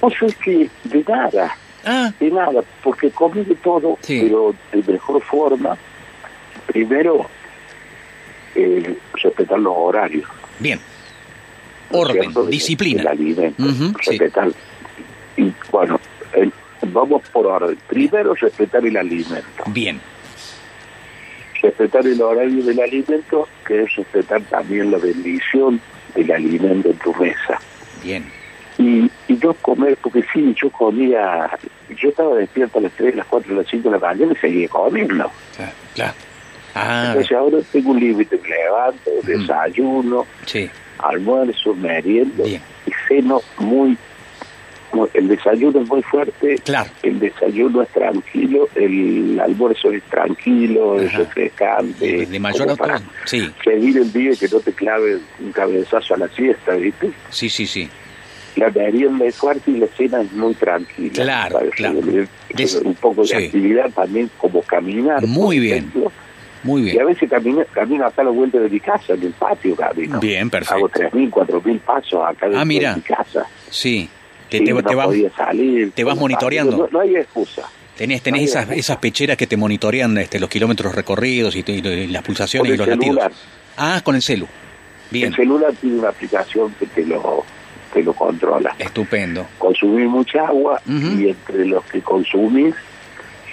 O 0.00 0.10
sea, 0.10 0.28
es 0.28 0.36
que 0.36 0.68
de 0.84 1.04
nada, 1.08 1.56
Ah, 1.88 2.12
de 2.18 2.30
nada, 2.32 2.62
porque 2.82 3.10
comí 3.10 3.44
de 3.44 3.54
todo, 3.56 3.96
Sí. 4.00 4.20
pero 4.22 4.52
de 4.72 4.92
mejor 4.92 5.22
forma. 5.22 5.76
Primero, 6.66 7.28
eh, 8.54 8.96
respetar 9.22 9.58
los 9.58 9.74
horarios. 9.76 10.28
bien. 10.58 10.80
¿no 11.90 11.98
es 12.02 12.08
Orden, 12.10 12.50
disciplina. 12.50 12.98
del 12.98 13.08
alimento, 13.08 13.64
respetar. 14.04 14.48
Y 15.36 15.52
bueno, 15.70 16.00
el- 16.32 16.52
vamos 16.88 17.22
por 17.32 17.46
orden. 17.46 17.78
Primero, 17.86 18.34
respetar 18.34 18.84
el 18.84 18.96
alimento. 18.96 19.62
Bien. 19.68 20.00
Respetar 21.62 22.06
el 22.06 22.20
horario 22.20 22.64
del 22.64 22.80
alimento, 22.80 23.48
que 23.66 23.82
es 23.84 23.94
respetar 23.96 24.40
también 24.42 24.90
la 24.90 24.98
bendición 24.98 25.80
del 26.14 26.30
alimento 26.32 26.90
en 26.90 26.98
tu 26.98 27.14
mesa. 27.14 27.60
Bien. 28.02 28.24
y, 28.78 29.10
y 29.28 29.32
no 29.42 29.54
comer, 29.54 29.96
porque 30.02 30.22
sí, 30.34 30.54
yo 30.60 30.68
comía, 30.70 31.48
yo 31.98 32.10
estaba 32.10 32.34
despierto 32.36 32.78
a 32.78 32.82
las 32.82 32.92
3, 32.92 33.16
las 33.16 33.26
4, 33.26 33.54
las 33.54 33.66
5 33.68 33.88
de 33.90 33.98
la 33.98 34.06
mañana 34.06 34.32
y 34.32 34.36
seguía 34.36 34.68
comiendo. 34.68 35.30
Claro. 35.56 35.72
claro. 35.94 36.14
Ah, 36.78 37.06
Entonces 37.08 37.32
ahora 37.36 37.58
tengo 37.72 37.90
un 37.92 38.00
límite, 38.00 38.38
me 38.42 38.48
levanto, 38.48 39.10
desayuno, 39.24 40.26
sí. 40.44 40.68
almuerzo, 40.98 41.74
meriendo 41.74 42.44
Bien. 42.44 42.60
y 42.86 42.90
ceno 43.08 43.40
muy, 43.58 43.96
muy- 44.92 45.08
el 45.14 45.28
desayuno 45.28 45.80
es 45.80 45.88
muy 45.88 46.02
fuerte, 46.02 46.56
Claro. 46.64 46.90
el 47.02 47.18
desayuno 47.18 47.80
es 47.80 47.88
tranquilo, 47.88 48.68
el 48.74 49.40
almuerzo 49.42 49.90
es 49.90 50.02
tranquilo, 50.04 51.00
es 51.00 51.14
refrescante, 51.14 52.06
De, 52.18 52.26
de 52.26 52.38
mayor 52.38 52.76
para. 52.76 53.00
Sí, 53.24 53.50
seguir 53.64 53.96
el 53.96 54.12
día 54.12 54.32
y 54.32 54.36
que 54.36 54.48
no 54.48 54.60
te 54.60 54.72
clave 54.74 55.18
un 55.40 55.52
cabezazo 55.52 56.12
a 56.12 56.18
la 56.18 56.28
siesta, 56.28 56.74
¿viste? 56.74 57.10
sí, 57.30 57.48
sí, 57.48 57.66
sí. 57.66 57.88
la 58.56 58.68
merienda 58.70 59.24
es 59.24 59.34
fuerte 59.36 59.70
y 59.70 59.78
la 59.78 59.86
cena 59.88 60.20
es 60.20 60.32
muy 60.32 60.54
tranquila. 60.54 61.10
Claro, 61.14 61.58
claro. 61.74 62.00
Un 62.84 62.94
poco 62.94 63.22
de 63.22 63.28
sí. 63.28 63.34
actividad 63.34 63.90
también, 63.92 64.30
como 64.38 64.60
caminar. 64.62 65.26
Muy 65.26 65.58
bien. 65.58 65.78
ejemplo. 65.78 66.12
Muy 66.66 66.82
Y 66.82 66.90
a 66.90 66.92
bien. 66.94 67.06
veces 67.06 67.30
camino, 67.30 67.62
camino 67.72 68.06
acá 68.06 68.22
a 68.22 68.24
la 68.26 68.30
vuelta 68.30 68.58
de 68.58 68.68
mi 68.68 68.80
casa, 68.80 69.14
en 69.14 69.22
el 69.22 69.32
patio 69.32 69.74
camino. 69.76 70.20
Bien, 70.20 70.50
perfecto. 70.50 70.74
Hago 70.74 70.88
3.000, 70.90 71.30
4.000 71.30 71.80
pasos 71.80 72.20
acá 72.26 72.46
dentro 72.48 72.64
mira. 72.66 72.90
de 72.90 72.96
mi 72.96 73.02
casa. 73.02 73.46
Sí. 73.70 74.08
Te, 74.50 74.58
Sí, 74.58 74.64
te- 74.64 74.72
no 74.74 74.82
te 74.82 74.94
vas, 74.94 75.08
salir. 75.36 75.90
te 75.92 76.04
vas 76.04 76.16
monitoreando. 76.18 76.76
No, 76.76 76.88
no 76.90 77.00
hay 77.00 77.16
excusa. 77.16 77.62
tenés 77.96 78.22
tenés 78.22 78.42
esas, 78.50 78.70
esas 78.70 78.98
pecheras 78.98 79.36
que 79.36 79.46
te 79.46 79.56
monitorean 79.56 80.16
este, 80.18 80.38
los 80.38 80.48
kilómetros 80.50 80.94
recorridos 80.94 81.56
y, 81.56 81.62
te- 81.62 81.72
y 81.72 82.06
las 82.08 82.22
pulsaciones 82.22 82.68
Con 82.70 82.74
y 82.74 82.78
los 82.78 82.86
latidos. 82.88 83.16
celular. 83.16 83.32
Ah, 83.76 84.00
con 84.04 84.14
el 84.14 84.22
celu. 84.22 84.46
Bien. 85.10 85.28
El 85.28 85.34
celular 85.36 85.72
tiene 85.80 85.98
una 85.98 86.08
aplicación 86.10 86.72
que 86.78 86.86
te 86.86 87.04
lo, 87.06 87.44
te 87.92 88.02
lo 88.02 88.12
controla. 88.12 88.74
Estupendo. 88.78 89.46
Consumir 89.58 90.06
mucha 90.08 90.46
agua 90.46 90.80
y 90.86 91.28
entre 91.28 91.64
los 91.66 91.84
que 91.86 92.00
consumís 92.02 92.74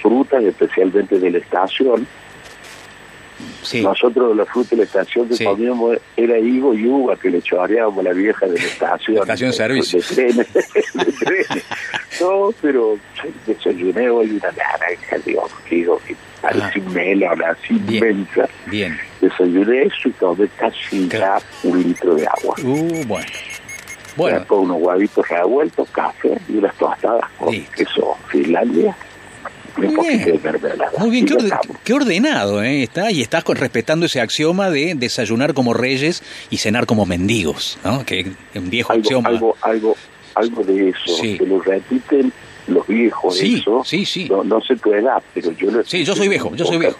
frutas, 0.01 0.43
especialmente 0.43 1.19
de 1.19 1.31
la 1.31 1.37
estación. 1.39 2.05
Sí. 3.61 3.81
Nosotros 3.81 4.35
la 4.35 4.45
fruta 4.45 4.69
de 4.71 4.77
la 4.77 4.83
estación 4.83 5.27
que 5.29 5.35
Sí. 5.35 5.43
comíamos 5.45 5.97
era 6.17 6.37
higo 6.37 6.73
y 6.73 6.85
uva 6.87 7.15
que 7.15 7.29
le 7.29 7.41
choreábamos 7.41 7.99
a 7.99 8.09
la 8.09 8.13
vieja 8.13 8.45
de 8.45 8.57
la 8.59 8.63
estación. 8.65 9.15
La 9.17 9.21
estación 9.21 9.51
de 9.51 9.57
servicio. 9.57 9.99
De 9.99 10.05
trenes. 10.05 10.53
de 10.93 11.11
trenes. 11.25 11.63
No, 12.21 12.49
pero 12.61 12.97
desayuné 13.47 14.09
hoy 14.09 14.31
una 14.31 14.51
naranja, 14.51 15.17
que 15.23 15.31
digo, 15.71 15.99
que 16.07 16.15
parece 16.41 16.79
un 16.79 16.93
melón 16.93 17.43
así 17.43 17.73
Bien. 17.73 18.03
inmensa. 18.11 18.49
Bien. 18.67 18.97
Desayuné 19.21 19.83
eso 19.83 20.09
y 20.09 20.11
tomé 20.11 20.47
casi 20.57 21.07
Claro. 21.07 21.41
ya 21.63 21.69
un 21.69 21.83
litro 21.83 22.15
de 22.15 22.27
agua. 22.27 22.55
Uh, 22.63 23.03
bueno. 23.05 23.25
Bueno, 24.15 24.37
Después 24.39 24.61
unos 24.61 24.77
huevitos 24.79 25.27
revueltos, 25.27 25.89
café 25.89 26.37
y 26.47 26.57
unas 26.57 26.75
tostadas 26.75 27.23
con 27.39 27.51
Listo. 27.51 27.71
queso 27.75 28.17
Finlandia. 28.27 28.95
Muy 29.77 29.87
bien. 29.87 30.39
muy 30.99 31.09
bien, 31.09 31.25
qué, 31.25 31.33
orde- 31.33 31.51
qué 31.83 31.93
ordenado, 31.93 32.61
¿eh? 32.63 32.83
Está, 32.83 33.09
y 33.11 33.21
estás 33.21 33.43
con- 33.43 33.55
respetando 33.55 34.05
ese 34.05 34.21
axioma 34.21 34.69
de 34.69 34.93
desayunar 34.95 35.53
como 35.53 35.73
reyes 35.73 36.21
y 36.51 36.57
cenar 36.57 36.85
como 36.85 37.05
mendigos, 37.05 37.77
¿no? 37.83 38.05
Que 38.05 38.19
es 38.21 38.27
un 38.55 38.69
viejo 38.69 38.93
algo, 38.93 39.01
axioma. 39.03 39.29
algo, 39.29 39.57
algo, 39.61 39.97
algo 40.35 40.63
de 40.63 40.89
eso, 40.89 41.17
Sí. 41.21 41.37
que 41.37 41.45
lo 41.45 41.59
repiten 41.61 42.31
los 42.67 42.85
viejos, 42.87 43.37
Sí, 43.37 43.55
eso. 43.59 43.83
sí, 43.83 44.05
sí. 44.05 44.27
No, 44.29 44.43
no 44.43 44.61
sé 44.61 44.75
tu 44.75 44.93
edad, 44.93 45.21
pero 45.33 45.51
yo 45.53 45.71
lo 45.71 45.83
Sí, 45.83 46.03
yo 46.05 46.15
soy 46.15 46.27
viejo, 46.29 46.55
yo 46.55 46.65
soy 46.65 46.77
viejo. 46.77 46.97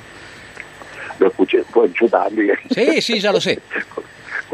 Lo 1.20 1.28
escuché, 1.28 1.64
bueno, 1.74 1.94
yo 2.02 2.10
también. 2.10 2.56
Sí, 2.74 3.02
sí, 3.02 3.20
ya 3.20 3.32
lo 3.32 3.40
sé. 3.40 3.60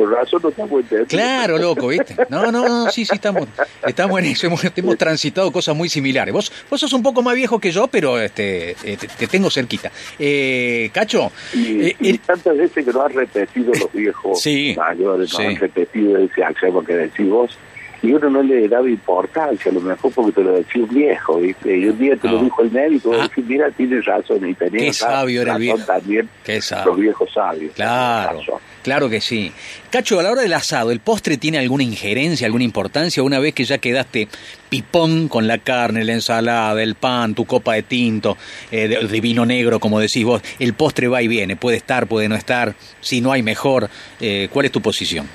Razón 0.05 0.39
no 0.43 0.49
estamos 0.49 0.71
entendiendo. 0.81 1.07
Claro, 1.07 1.57
loco, 1.57 1.87
¿viste? 1.87 2.15
No, 2.29 2.51
no, 2.51 2.67
no, 2.67 2.91
sí, 2.91 3.05
sí, 3.05 3.15
estamos, 3.15 3.47
estamos 3.85 4.19
en 4.19 4.25
eso, 4.25 4.47
hemos, 4.47 4.61
hemos 4.75 4.97
transitado 4.97 5.51
cosas 5.51 5.75
muy 5.75 5.89
similares. 5.89 6.33
Vos, 6.33 6.51
vos 6.69 6.79
sos 6.79 6.93
un 6.93 7.03
poco 7.03 7.21
más 7.21 7.35
viejo 7.35 7.59
que 7.59 7.71
yo, 7.71 7.87
pero 7.87 8.19
este, 8.19 8.71
eh, 8.83 8.97
te, 8.97 9.07
te 9.07 9.27
tengo 9.27 9.49
cerquita. 9.49 9.91
Eh, 10.17 10.89
Cacho, 10.93 11.31
Y, 11.53 11.87
eh, 11.87 11.95
y 11.99 12.17
tantas 12.19 12.57
veces 12.57 12.85
que 12.85 12.91
lo 12.91 13.03
han 13.05 13.13
repetido 13.13 13.73
los 13.73 13.91
viejos 13.91 14.41
Sí, 14.41 14.75
mayores, 14.77 15.29
sí. 15.29 15.37
no 15.43 15.49
han 15.49 15.55
repetido 15.55 16.17
ese 16.17 16.43
axioma 16.43 16.83
que 16.85 16.93
decís 16.93 17.27
vos, 17.29 17.57
y 18.01 18.13
uno 18.13 18.29
no 18.29 18.41
le 18.41 18.65
daba 18.69 18.89
importancia, 18.89 19.69
a 19.71 19.73
lo 19.73 19.81
mejor 19.81 20.13
porque 20.13 20.31
te 20.31 20.41
lo 20.41 20.53
decía 20.53 20.83
un 20.83 20.89
viejo, 20.95 21.37
¿viste? 21.39 21.77
Y 21.77 21.85
un 21.89 21.97
día 21.99 22.15
te 22.15 22.27
No. 22.29 22.35
lo 22.35 22.43
dijo 22.45 22.61
el 22.61 22.71
médico, 22.71 23.11
Ah. 23.13 23.29
mira, 23.35 23.69
tienes 23.71 24.05
razón, 24.05 24.47
y 24.47 24.53
tenía 24.53 24.79
Qué 24.79 24.93
sabio 24.93 25.41
era 25.41 25.53
el 25.55 25.59
viejo. 25.59 25.79
también 25.79 26.29
Qué 26.45 26.61
sabio. 26.61 26.85
los 26.91 26.97
viejos 27.01 27.29
sabios. 27.33 27.73
Claro, 27.75 28.39
razón. 28.39 28.59
Claro 28.83 29.09
que 29.09 29.21
sí. 29.21 29.51
Cacho, 29.89 30.19
a 30.19 30.23
la 30.23 30.31
hora 30.31 30.41
del 30.41 30.53
asado, 30.53 30.91
¿el 30.91 30.99
postre 30.99 31.37
tiene 31.37 31.57
alguna 31.57 31.83
injerencia, 31.83 32.45
alguna 32.45 32.63
importancia? 32.63 33.23
Una 33.23 33.39
vez 33.39 33.53
que 33.53 33.65
ya 33.65 33.77
quedaste 33.77 34.27
pipón 34.69 35.27
con 35.27 35.47
la 35.47 35.57
carne, 35.57 36.03
la 36.03 36.13
ensalada, 36.13 36.81
el 36.81 36.95
pan, 36.95 37.33
tu 37.35 37.45
copa 37.45 37.73
de 37.73 37.83
tinto, 37.83 38.37
eh, 38.71 38.87
de, 38.87 39.07
de 39.07 39.21
vino 39.21 39.45
negro, 39.45 39.79
como 39.79 39.99
decís 39.99 40.23
vos, 40.25 40.41
el 40.59 40.73
postre 40.73 41.07
va 41.07 41.21
y 41.21 41.27
viene, 41.27 41.55
puede 41.55 41.77
estar, 41.77 42.07
puede 42.07 42.29
no 42.29 42.35
estar, 42.35 42.75
si 43.01 43.21
no 43.21 43.31
hay 43.31 43.41
mejor, 43.43 43.89
eh, 44.19 44.47
¿cuál 44.51 44.65
es 44.65 44.71
tu 44.71 44.81
posición? 44.81 45.27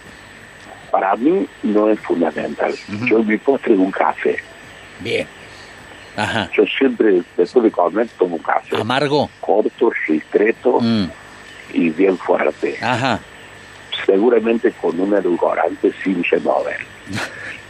Para 0.91 1.17
mí 1.17 1.47
no 1.65 1.91
es 1.91 1.99
fundamental. 2.01 2.73
Yo 3.09 3.23
mi 3.25 3.37
postre 3.39 3.75
es 3.75 3.81
un 3.81 3.91
café. 3.91 4.37
Bien. 5.01 5.27
Ajá. 6.17 6.49
Yo 6.57 6.63
siempre, 6.79 7.21
después 7.37 7.65
de 7.65 7.71
comer, 7.73 8.07
tomo 8.17 8.37
un 8.37 8.43
café. 8.43 8.77
¿Amargo? 8.77 9.29
Corto, 9.41 9.91
ristreto 10.07 10.79
Mm, 10.81 11.07
y 11.73 11.91
bien 11.91 12.17
fuerte. 12.17 12.77
Ajá. 12.81 13.19
Seguramente 14.07 14.73
con 14.81 14.99
un 15.01 15.15
edulcorante 15.15 15.93
sin 16.03 16.23
remover. 16.25 16.77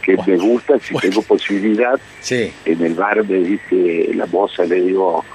Que 0.01 0.15
me 0.27 0.37
gusta, 0.37 0.77
si 0.79 0.93
Bueno. 0.93 1.09
tengo 1.09 1.21
posibilidad, 1.23 1.99
Sí. 2.21 2.51
en 2.65 2.81
el 2.83 2.93
bar 2.93 3.23
me 3.27 3.37
dice 3.39 4.11
la 4.13 4.25
moza, 4.27 4.63
le 4.65 4.81
digo, 4.81 5.25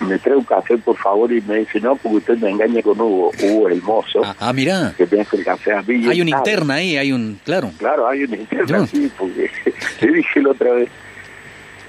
me 0.00 0.18
trae 0.18 0.36
un 0.36 0.44
café 0.44 0.76
por 0.78 0.96
favor, 0.96 1.32
y 1.32 1.40
me 1.40 1.58
dice, 1.58 1.80
no, 1.80 1.96
porque 1.96 2.18
usted 2.18 2.36
me 2.38 2.50
engaña 2.50 2.80
con 2.82 3.00
Hugo, 3.00 3.32
Hugo 3.42 3.68
el 3.68 3.82
mozo, 3.82 4.22
Ah, 4.24 4.36
ah, 4.38 4.52
mirá. 4.52 4.92
que 4.96 5.06
me 5.10 5.20
hace 5.22 5.36
el 5.36 5.44
café 5.44 5.72
a 5.72 5.82
mí. 5.82 6.06
Hay 6.08 6.20
una 6.20 6.30
interna 6.30 6.74
ahí, 6.74 6.96
hay 6.96 7.12
un... 7.12 7.40
Claro. 7.44 7.72
Claro, 7.78 8.06
hay 8.08 8.24
una 8.24 8.36
interna, 8.36 8.78
No. 8.78 8.86
sí, 8.86 9.10
porque 9.18 9.50
le 10.00 10.12
dije 10.12 10.42
la 10.42 10.50
otra 10.50 10.72
vez, 10.74 10.88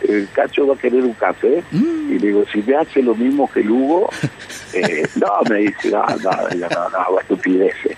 el 0.08 0.28
cacho 0.34 0.68
va 0.68 0.76
a 0.76 0.78
querer 0.78 1.04
un 1.04 1.14
café, 1.14 1.64
Mm. 1.72 2.12
y 2.14 2.20
le 2.20 2.28
digo, 2.28 2.44
si 2.52 2.62
me 2.62 2.76
hace 2.76 3.02
lo 3.02 3.16
mismo 3.16 3.50
que 3.52 3.62
el 3.62 3.72
Hugo, 3.72 4.10
eh, 4.74 5.04
no, 5.16 5.28
me 5.50 5.60
dice, 5.60 5.90
no, 5.92 6.06
no, 6.06 6.32
no, 6.56 6.90
no, 6.90 6.98
hago 6.98 7.20
estupideces. 7.20 7.98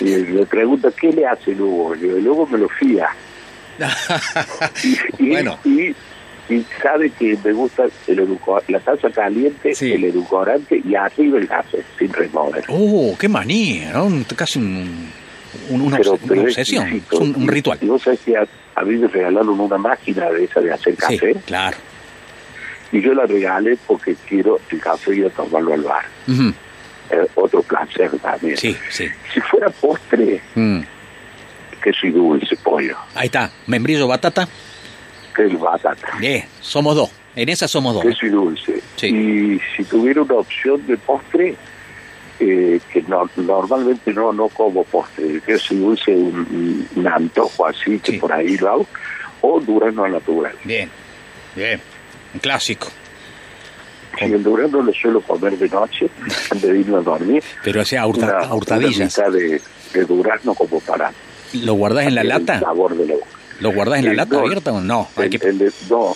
Y 0.00 0.04
le 0.16 0.46
pregunta, 0.46 0.90
¿qué 0.98 1.12
le 1.12 1.26
hace 1.26 1.52
el 1.52 1.60
Hugo? 1.60 1.94
Le 1.94 2.02
digo, 2.02 2.16
el 2.18 2.28
Hugo 2.28 2.46
me 2.46 2.58
lo 2.58 2.68
fía. 2.68 3.08
Y, 5.18 5.24
y- 5.26 5.30
Bueno. 5.30 5.58
y, 5.64 5.94
y 6.52 6.66
sabe 6.82 7.10
que 7.10 7.38
me 7.42 7.52
gusta 7.52 7.84
el 8.06 8.38
la 8.68 8.80
taza 8.80 9.10
caliente, 9.10 9.74
Sí. 9.74 9.92
el 9.92 10.04
edulcorante 10.04 10.82
y 10.84 10.94
arriba 10.94 11.38
el 11.38 11.48
café, 11.48 11.82
sin 11.98 12.12
remover. 12.12 12.64
Oh, 12.68 13.16
qué 13.18 13.28
manía, 13.28 13.92
¿no? 13.92 14.10
Casi 14.36 14.58
un, 14.58 15.10
un- 15.70 15.80
una, 15.82 15.96
Pero- 15.98 16.14
obs- 16.14 16.20
pero 16.26 16.40
una 16.40 16.50
es 16.50 16.56
obsesión, 16.58 16.88
es 17.10 17.18
un, 17.18 17.34
un 17.36 17.48
ritual. 17.48 17.78
Y 17.80 17.86
vos 17.86 18.02
sabés 18.02 18.20
que 18.20 18.36
a, 18.36 18.46
a 18.74 18.82
mí 18.82 18.96
me 18.96 19.08
regalaron 19.08 19.58
una 19.60 19.78
máquina 19.78 20.30
de 20.30 20.44
esa 20.44 20.60
de 20.60 20.72
hacer 20.72 20.94
Sí, 20.94 20.98
café. 21.00 21.34
claro. 21.46 21.76
Y 22.92 23.00
yo 23.00 23.14
la 23.14 23.24
regalé 23.26 23.78
porque 23.86 24.14
quiero 24.28 24.60
el 24.70 24.80
café 24.80 25.16
y 25.16 25.24
a 25.24 25.30
tomarlo 25.30 25.72
al 25.74 25.82
bar. 25.82 26.04
Ujú, 26.28 26.52
Eh, 27.10 27.26
otro 27.34 27.62
placer 27.62 28.10
también. 28.22 28.56
Sí, 28.56 28.74
sí. 28.90 29.06
Si 29.34 29.40
fuera 29.40 29.68
postre, 29.70 30.40
Mm. 30.54 30.80
queso 31.82 32.06
y 32.06 32.10
dulce, 32.10 32.56
pollo, 32.56 32.96
Ahí 33.14 33.26
está, 33.26 33.50
membrillo, 33.66 34.06
batata. 34.08 34.48
que 35.34 35.46
es 35.46 35.58
batata. 35.58 36.08
Bien, 36.20 36.44
somos 36.60 36.94
dos. 36.96 37.10
En 37.34 37.48
esa 37.48 37.66
somos 37.66 37.94
dos. 37.94 38.04
¿eh? 38.04 38.08
Queso 38.08 38.26
y 38.26 38.28
dulce. 38.30 38.82
Sí. 38.96 39.06
Y 39.08 39.60
si 39.76 39.84
tuviera 39.84 40.22
una 40.22 40.34
opción 40.34 40.86
de 40.86 40.96
postre, 40.98 41.56
eh, 42.44 42.80
que 42.92 43.02
no, 43.02 43.28
normalmente 43.36 44.12
no 44.12 44.32
no 44.32 44.48
como 44.48 44.84
postre, 44.84 45.26
el 45.26 45.42
queso 45.42 45.74
y 45.74 45.78
dulce 45.78 46.10
un, 46.12 46.88
un 46.96 47.06
antojo 47.06 47.66
así, 47.66 47.98
que 48.00 48.12
Sí. 48.12 48.18
por 48.18 48.32
ahí 48.32 48.56
lo 48.58 48.68
hago, 48.70 48.86
o 49.42 49.60
durazno 49.60 50.08
natural. 50.08 50.54
Bien, 50.64 50.90
bien. 51.54 51.80
Un 52.34 52.40
clásico. 52.40 52.88
Si 54.18 54.24
el 54.26 54.42
durazno 54.42 54.82
lo 54.82 54.92
suelo 54.92 55.20
comer 55.22 55.56
de 55.58 55.68
noche, 55.68 56.08
antes 56.50 56.62
de 56.70 56.78
irme 56.80 56.98
a 56.98 57.00
dormir, 57.00 57.42
Pero 57.64 57.80
o 57.82 57.84
sea, 57.84 58.02
a, 58.02 58.06
hurta- 58.06 58.26
una, 58.26 58.38
a 58.46 58.54
hurtadillas. 58.54 59.18
una 59.18 59.30
de, 59.30 59.60
de 59.94 60.04
durazno 60.04 60.54
como 60.54 60.80
para 60.80 61.12
¿Lo 61.54 61.74
guardás 61.74 62.06
en 62.06 62.14
la 62.14 62.20
el 62.22 62.28
lata? 62.28 62.60
sabor 62.60 62.94
de 62.96 63.06
la 63.06 63.14
boca. 63.14 63.26
¿Lo 63.60 63.72
guardás 63.72 63.98
en 64.00 64.06
la 64.06 64.12
Eh, 64.12 64.16
lata 64.16 64.34
no, 64.36 64.40
abierta 64.40 64.72
o 64.72 64.80
no? 64.80 65.08
Hay 65.16 65.24
El- 65.24 65.38
que... 65.40 65.48
el 65.48 65.72
no, 65.90 66.14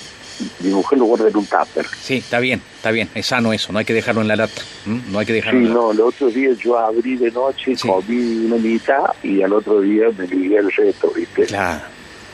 mi 0.60 0.70
mujer 0.70 0.98
lo 0.98 1.04
guarda 1.06 1.28
en 1.28 1.36
un 1.36 1.46
tupper. 1.46 1.86
Sí, 2.02 2.16
está 2.16 2.38
bien, 2.40 2.60
está 2.76 2.90
bien. 2.90 3.08
Es 3.14 3.26
sano 3.26 3.52
eso, 3.52 3.72
no 3.72 3.78
hay 3.78 3.84
que 3.84 3.94
dejarlo 3.94 4.20
en 4.22 4.28
la 4.28 4.36
lata. 4.36 4.62
No 4.84 5.18
hay 5.18 5.26
que 5.26 5.32
Sí, 5.32 5.36
dejarlo 5.36 5.58
en 5.60 5.68
la 5.68 5.74
no, 5.74 5.90
el 5.92 6.00
otro 6.00 6.28
día 6.28 6.50
yo 6.62 6.78
abrí 6.78 7.16
de 7.16 7.30
noche, 7.30 7.76
Sí. 7.76 7.88
comí 7.88 8.46
una 8.46 8.56
mitad 8.56 9.04
y 9.22 9.42
al 9.42 9.52
otro 9.52 9.80
día 9.80 10.06
me 10.16 10.26
ligué 10.26 10.58
el 10.58 10.70
resto, 10.72 11.10
¿viste? 11.14 11.46
Claro, 11.46 11.80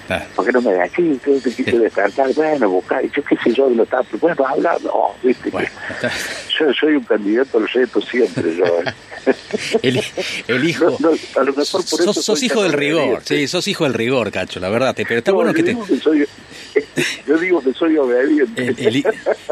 claro. 0.07 0.25
¿Por 0.35 0.45
qué 0.47 0.53
no 0.53 0.63
me 0.63 0.73
decís? 0.73 0.99
Entonces 0.99 1.43
te 1.45 1.51
quise 1.53 1.71
Sí. 1.73 1.79
despertar. 1.79 2.33
Bueno, 2.35 2.69
buscar, 2.71 3.03
yo 3.11 3.23
qué 3.25 3.37
sé 3.43 3.53
yo 3.55 3.69
de 3.69 3.77
los 3.77 3.89
tapos. 3.89 4.19
Bueno, 4.21 4.47
habla, 4.47 4.77
no, 4.83 5.11
¿viste? 5.23 5.51
Bueno, 5.51 5.69
está- 5.91 6.11
Yo 6.59 6.73
soy 6.75 6.95
un 6.97 7.05
candidato 7.05 7.59
al 7.59 7.69
resto 7.69 8.01
siempre, 8.03 8.57
yo. 8.57 8.65
¿eh? 8.65 8.95
el, 9.83 10.03
el 10.49 10.69
hijo... 10.69 10.97
No, 11.01 11.11
no, 11.11 11.17
a 11.41 11.45
lo 11.45 11.53
mejor 11.55 11.65
por 11.85 12.01
eso 12.01 12.13
sos, 12.13 12.25
sos 12.25 12.39
soy 12.39 12.47
hijo 12.47 12.63
del 12.63 12.73
rigor, 12.73 13.23
sí, 13.25 13.47
sos 13.49 13.67
hijo 13.69 13.85
del 13.85 13.95
rigor, 13.95 14.31
Cacho, 14.33 14.59
la 14.61 14.69
verdad. 14.69 14.95
Pero 14.97 15.19
está 15.19 15.31
No, 15.31 15.37
bueno 15.37 15.53
yo 15.53 15.57
que 15.57 15.63
te... 15.63 16.01
soy, 16.01 16.27
yo 17.27 17.39
digo 17.39 17.61
que 17.63 17.73
soy 17.73 17.97
obediente. 17.97 18.63
El, 18.69 18.79
el 18.79 18.97
hi- 18.97 19.05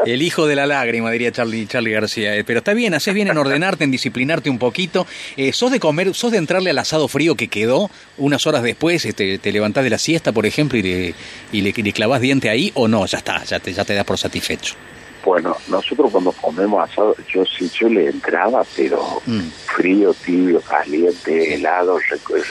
el 0.05 0.21
hijo 0.21 0.47
de 0.47 0.55
la 0.55 0.65
lágrima, 0.67 1.11
diría 1.11 1.31
Charlie, 1.31 1.65
Charlie 1.67 1.91
García. 1.91 2.35
Eh, 2.35 2.43
Pero 2.43 2.59
está 2.59 2.73
bien, 2.73 2.93
haces 2.93 3.13
bien 3.13 3.27
en 3.29 3.37
ordenarte, 3.37 3.83
en 3.83 3.91
disciplinarte 3.91 4.49
un 4.49 4.59
poquito. 4.59 5.05
Eh, 5.37 5.53
¿Sos 5.53 5.71
de 5.71 5.79
comer, 5.79 6.13
sos 6.13 6.31
de 6.31 6.37
entrarle 6.37 6.69
al 6.71 6.77
asado 6.79 7.07
frío 7.07 7.35
que 7.35 7.47
quedó 7.47 7.89
unas 8.17 8.45
horas 8.47 8.63
después? 8.63 9.05
Este, 9.05 9.37
¿Te 9.37 9.51
levantás 9.51 9.83
de 9.83 9.89
la 9.89 9.97
siesta, 9.97 10.31
por 10.31 10.45
ejemplo, 10.45 10.77
y 10.77 10.81
le, 10.83 11.13
y 11.51 11.61
le, 11.61 11.73
le 11.75 11.93
clavás 11.93 12.21
diente 12.21 12.49
ahí? 12.49 12.71
¿O 12.75 12.87
no? 12.87 13.05
Ya 13.05 13.17
está, 13.19 13.43
ya 13.43 13.59
te, 13.59 13.73
ya 13.73 13.83
te 13.85 13.93
das 13.93 14.05
por 14.05 14.17
satisfecho. 14.17 14.75
Bueno, 15.23 15.55
nosotros 15.67 16.09
cuando 16.11 16.31
comemos 16.31 16.89
asado, 16.89 17.15
yo 17.31 17.43
sí, 17.45 17.69
yo 17.79 17.87
le 17.89 18.07
entraba, 18.07 18.63
pero 18.75 19.21
Mm. 19.27 19.41
frío, 19.75 20.15
tibio, 20.15 20.59
caliente, 20.61 21.53
helado, 21.53 21.99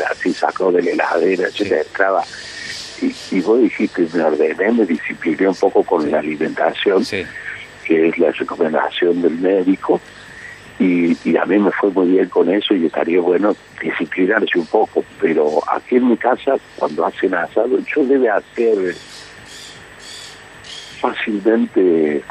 así 0.09 0.33
sacó 0.33 0.71
de 0.71 0.80
la 0.83 0.90
heladera, 0.92 1.49
yo 1.49 1.64
le 1.64 1.80
entraba. 1.80 2.23
Y, 3.02 3.14
y 3.30 3.40
vos 3.40 3.61
dijiste, 3.61 4.07
me 4.14 4.23
ordené, 4.23 4.73
me 4.73 4.85
discipliné 4.87 5.49
un 5.49 5.54
poco 5.54 5.83
con 5.83 6.11
la 6.11 6.19
alimentación, 6.19 7.04
Sí. 7.04 7.25
que 7.85 8.09
es 8.09 8.19
la 8.19 8.30
recomendación 8.30 9.23
del 9.23 9.38
médico, 9.38 10.00
y, 10.78 11.16
y 11.28 11.37
a 11.37 11.45
mí 11.45 11.59
me 11.59 11.71
fue 11.73 11.90
muy 11.90 12.09
bien 12.09 12.28
con 12.30 12.50
eso 12.50 12.75
y 12.75 12.87
estaría 12.87 13.21
bueno 13.21 13.54
disciplinarse 13.83 14.59
un 14.59 14.66
poco, 14.66 15.04
pero 15.21 15.61
aquí 15.71 15.97
en 15.97 16.09
mi 16.09 16.16
casa, 16.16 16.54
cuando 16.76 17.04
hacen 17.07 17.35
asado, 17.35 17.78
yo 17.95 18.04
debe 18.04 18.30
hacer 18.30 18.95
fácilmente 21.00 22.23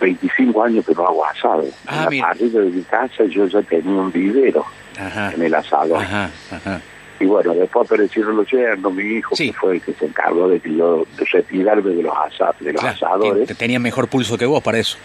25 0.00 0.62
años 0.64 0.86
que 0.86 0.94
no 0.94 1.06
hago 1.06 1.24
asado. 1.26 1.64
Ah, 1.86 2.08
en 2.10 2.18
la 2.18 2.26
parrilla 2.28 2.60
de 2.60 2.70
mi 2.70 2.82
casa 2.82 3.24
yo 3.28 3.46
ya 3.46 3.62
tenía 3.62 3.92
un 4.00 4.12
vivero 4.12 4.64
Ajá. 4.98 5.32
en 5.32 5.42
el 5.42 5.54
asado. 5.54 5.96
Ajá, 5.96 6.30
ajá. 6.50 6.80
Y 7.20 7.26
bueno, 7.26 7.54
después 7.54 7.86
aparecieron 7.86 8.36
los 8.36 8.50
yernos, 8.50 8.92
mi 8.92 9.02
hijo, 9.18 9.34
Sí. 9.36 9.48
que 9.50 9.52
fue 9.52 9.74
el 9.76 9.82
que 9.82 9.92
se 9.94 10.06
encargó 10.06 10.48
de, 10.48 10.60
que 10.60 10.74
yo, 10.74 11.06
de 11.16 11.24
retirarme 11.24 11.90
de 11.94 12.02
los, 12.02 12.14
asa- 12.16 12.54
de 12.60 12.72
los 12.72 12.80
Claro, 12.80 12.96
asadores. 12.96 13.46
te- 13.48 13.54
tenía 13.54 13.78
mejor 13.78 14.08
pulso 14.08 14.36
que 14.36 14.46
vos 14.46 14.62
para 14.62 14.78
eso. 14.78 14.98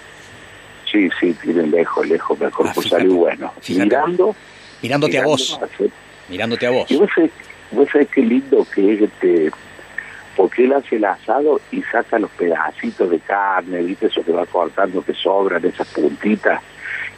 Sí, 0.91 1.07
sí, 1.19 1.33
tiene 1.41 1.67
lejos, 1.67 2.07
lejos, 2.07 2.39
mejor 2.39 2.67
Ah, 2.67 2.73
fíjate, 2.73 2.89
salir 2.89 3.09
bueno. 3.11 3.53
fíjate. 3.61 3.85
Mirando. 3.85 4.35
Mirándote 4.81 5.19
a 5.19 5.25
vos, 5.25 5.59
mirándote 6.29 6.65
a 6.65 6.69
vos. 6.71 6.89
Y 6.89 6.97
vos 6.97 7.09
sabés, 7.13 7.31
vos 7.71 7.87
sabés 7.91 8.07
qué 8.09 8.21
lindo 8.21 8.65
que 8.73 8.93
es 8.93 9.01
este, 9.01 9.51
porque 10.35 10.63
él 10.63 10.73
hace 10.73 10.95
el 10.95 11.05
asado 11.05 11.59
y 11.71 11.81
saca 11.83 12.17
los 12.17 12.31
pedacitos 12.31 13.09
de 13.09 13.19
carne, 13.19 13.81
viste 13.83 14.07
eso 14.07 14.23
que 14.23 14.31
va 14.31 14.45
cortando, 14.45 15.03
que 15.03 15.13
sobran, 15.13 15.63
esas 15.65 15.87
puntitas, 15.89 16.61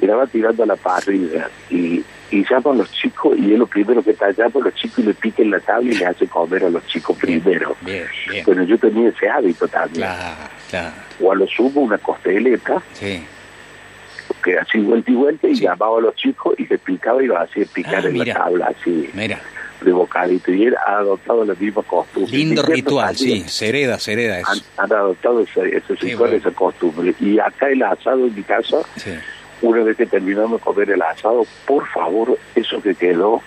y 0.01 0.08
va 0.08 0.25
tirando 0.27 0.63
a 0.63 0.65
la 0.65 0.75
parrilla. 0.75 1.50
Y, 1.70 2.03
y 2.31 2.46
llaman 2.50 2.77
los 2.79 2.91
chicos, 2.91 3.38
y 3.38 3.53
es 3.53 3.60
lo 3.60 3.67
primero 3.67 4.01
que 4.01 4.12
está 4.12 4.27
allá, 4.27 4.50
pues 4.50 4.65
los 4.65 4.75
chicos 4.75 5.03
le 5.05 5.13
piquen 5.13 5.51
la 5.51 5.60
tabla 5.60 5.91
y 5.91 5.96
le 5.96 6.05
hace 6.05 6.27
comer 6.27 6.63
a 6.65 6.70
los 6.70 6.86
chicos 6.88 7.17
primero. 7.17 7.75
Bien, 7.81 8.05
bien. 8.29 8.46
Bueno, 8.46 8.63
yo 8.63 8.77
tenía 8.77 9.10
ese 9.10 9.29
hábito 9.29 9.67
también. 9.67 10.08
Claro, 10.08 10.36
claro. 10.70 10.91
O 11.22 11.31
a 11.31 11.36
lo 11.36 11.48
sumo 11.48 11.81
una 11.81 11.98
costeleta, 11.98 12.81
Sí. 12.93 13.24
que 14.43 14.58
así 14.58 14.79
vuelta 14.79 15.12
y 15.12 15.15
vuelta, 15.15 15.48
y 15.50 15.55
Sí. 15.55 15.63
llamaba 15.63 15.98
a 15.98 16.01
los 16.01 16.15
chicos 16.15 16.55
y 16.58 16.65
les 16.65 16.79
picaba 16.79 17.22
y 17.22 17.27
los 17.27 17.38
hacía 17.38 17.65
picar 17.74 17.96
Ah, 18.05 18.08
en 18.08 18.13
mira. 18.13 18.25
la 18.25 18.34
tabla, 18.46 18.74
así, 18.79 19.10
Mira, 19.13 19.39
de 19.81 19.91
bocadito. 19.91 20.51
Y 20.53 20.65
él 20.67 20.75
ha 20.88 21.00
adoptado 21.00 21.43
la 21.43 21.53
misma 21.53 21.84
costumbre. 21.84 22.31
lindo 22.31 22.62
ritual, 22.63 23.15
sí. 23.17 23.43
Se 23.48 23.67
hereda, 23.70 24.00
se 24.00 24.13
hereda 24.13 24.38
Han, 24.38 24.58
eso. 24.58 24.65
han 24.77 24.93
adoptado 24.93 25.41
ese, 25.41 25.75
ese 25.75 25.81
Qué 25.88 25.93
ritual, 25.96 26.17
bueno. 26.17 26.36
esa 26.38 26.51
costumbre. 26.51 27.13
Y 27.20 27.38
acá 27.39 27.67
el 27.70 27.84
asado 27.84 28.25
en 28.25 28.34
mi 28.36 28.43
casa, 28.43 28.77
Sí. 28.96 29.12
Una 29.62 29.84
vez 29.84 29.98
que 29.98 30.06
terminamos 30.06 30.60
de 30.60 30.63
comer 30.63 30.89
el 30.91 31.01
asado, 31.01 31.46
por 31.65 31.88
favor, 31.89 32.38
eso 32.56 32.82
que 32.82 32.96
quedó, 32.96 33.41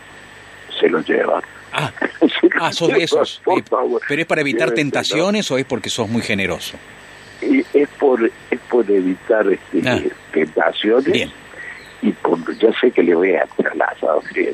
se 0.81 0.89
lo 0.89 1.01
llevan. 1.01 1.43
Ah, 1.73 1.93
ah, 2.61 2.73
sos 2.73 2.89
de 2.89 3.03
esos. 3.05 3.41
Por 3.45 3.59
Eh, 3.59 3.65
favor. 3.69 4.01
¿Pero 4.09 4.21
es 4.23 4.27
para 4.27 4.41
evitar 4.43 4.71
tentaciones 4.73 5.51
o 5.51 5.59
es 5.59 5.65
porque 5.65 5.91
sos 5.91 6.09
muy 6.09 6.23
generoso? 6.23 6.77
Y 7.43 7.65
es 7.77 7.89
por 7.99 8.25
es 8.25 8.61
por 8.71 8.89
evitar 8.91 9.47
este, 9.51 9.83
Ah. 9.89 10.01
tentaciones 10.33 11.05
Bien. 11.13 11.33
Y 12.07 12.13
por 12.13 12.39
sé 12.81 12.91
que 12.91 13.03
le 13.03 13.15
voy 13.15 13.35
a 13.35 13.47
tirar 13.57 13.75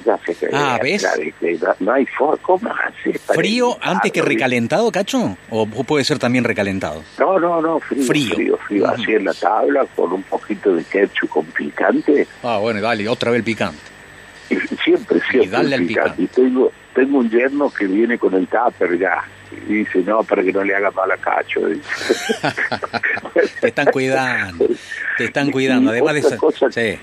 ya 0.07 0.17
sé 0.19 0.35
que 0.37 0.47
le 0.47 0.53
Ah, 0.55 0.79
voy 0.81 0.91
a 0.91 0.93
¿ves? 0.93 1.03
tirar, 1.03 1.21
este, 1.21 1.59
no, 1.81 1.93
hay 1.93 2.07
forma 2.07 2.37
¿cómo 2.43 2.71
hace 2.73 3.19
para 3.27 3.35
¿Frío 3.39 3.77
antes 3.83 4.13
que 4.13 4.23
recalentado, 4.23 4.91
Cacho? 4.93 5.37
¿O 5.51 5.67
puede 5.67 6.05
ser 6.05 6.19
también 6.21 6.45
recalentado? 6.45 7.03
no 7.19 7.39
no 7.41 7.61
no 7.61 7.81
frío 7.81 8.05
Frío. 8.05 8.57
frío 8.69 8.87
así 8.89 9.13
en 9.13 9.25
la 9.25 9.35
tabla 9.35 9.85
con 9.97 10.13
un 10.13 10.23
poquito 10.23 10.75
de 10.77 10.85
ketchup 10.85 11.29
con 11.29 11.45
picante 11.47 12.27
Ah, 12.45 12.59
bueno, 12.59 12.81
dale, 12.81 13.09
otra 13.09 13.33
vez 13.33 13.39
el 13.39 13.45
picante. 13.45 13.79
y 14.51 14.55
siempre 14.85 15.21
siempre 15.31 15.51
dale 15.51 15.75
al 15.75 15.87
picante 15.87 16.23
y 16.23 16.27
tengo 16.29 16.71
tengo 16.95 17.19
un 17.19 17.31
yerno 17.31 17.69
que 17.71 17.87
viene 17.87 18.17
con 18.19 18.35
el 18.35 18.47
tupper 18.47 18.97
ya 18.99 19.25
y 19.69 19.73
dice 19.73 19.99
no 20.07 20.23
para 20.23 20.45
que 20.45 20.53
no 20.53 20.63
le 20.63 20.77
haga 20.77 20.93
mal 20.93 21.11
a 21.11 21.17
Cacho. 21.17 21.61
Te 23.61 23.69
están 23.69 23.87
cuidando, 23.87 24.67
te 25.19 25.25
están 25.25 25.51
cuidando. 25.57 25.91
Y 25.91 25.99
Además 25.99 26.15
de 26.15 26.21
eso. 26.21 26.39
Sí, 26.71 26.99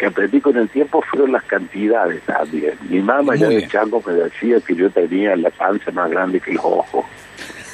que, 0.00 0.06
aprendí 0.06 0.40
con 0.40 0.56
el 0.56 0.68
tiempo 0.68 1.02
fueron 1.02 1.32
las 1.32 1.44
cantidades 1.44 2.22
también. 2.22 2.74
Mi 2.88 3.00
mamá 3.00 3.36
ya 3.36 3.48
de 3.48 3.68
chango 3.68 4.02
me 4.06 4.14
decía 4.14 4.58
que 4.60 4.74
yo 4.74 4.90
tenía 4.90 5.36
la 5.36 5.50
panza 5.50 5.90
más 5.90 6.10
grande 6.10 6.40
que 6.40 6.52
los 6.52 6.64
ojos. 6.64 7.04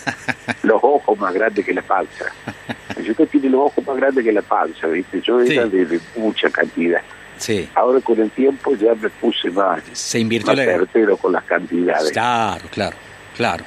los 0.62 0.78
ojos 0.82 1.18
más 1.18 1.32
grandes 1.32 1.64
que 1.64 1.72
la 1.74 1.82
panza. 1.82 2.26
Yo 3.04 3.14
que 3.14 3.26
tiene 3.26 3.50
los 3.50 3.60
ojos 3.62 3.86
más 3.86 3.96
grandes 3.96 4.24
que 4.24 4.32
la 4.32 4.42
panza, 4.42 4.86
¿viste? 4.86 5.20
Yo 5.20 5.40
era 5.40 5.66
de, 5.66 5.84
de 5.84 6.00
mucha 6.16 6.48
cantidad. 6.50 7.00
sí. 7.36 7.68
Ahora 7.74 8.00
con 8.00 8.18
el 8.20 8.30
tiempo 8.30 8.74
ya 8.76 8.94
me 8.94 9.08
puse 9.10 9.50
más, 9.50 9.82
Se 9.92 10.18
invirtió 10.18 10.52
más 10.54 10.58
la. 10.58 10.64
certero 10.64 11.16
con 11.16 11.32
las 11.32 11.44
cantidades. 11.44 12.10
Claro, 12.12 12.64
claro, 12.70 12.96
claro. 13.36 13.64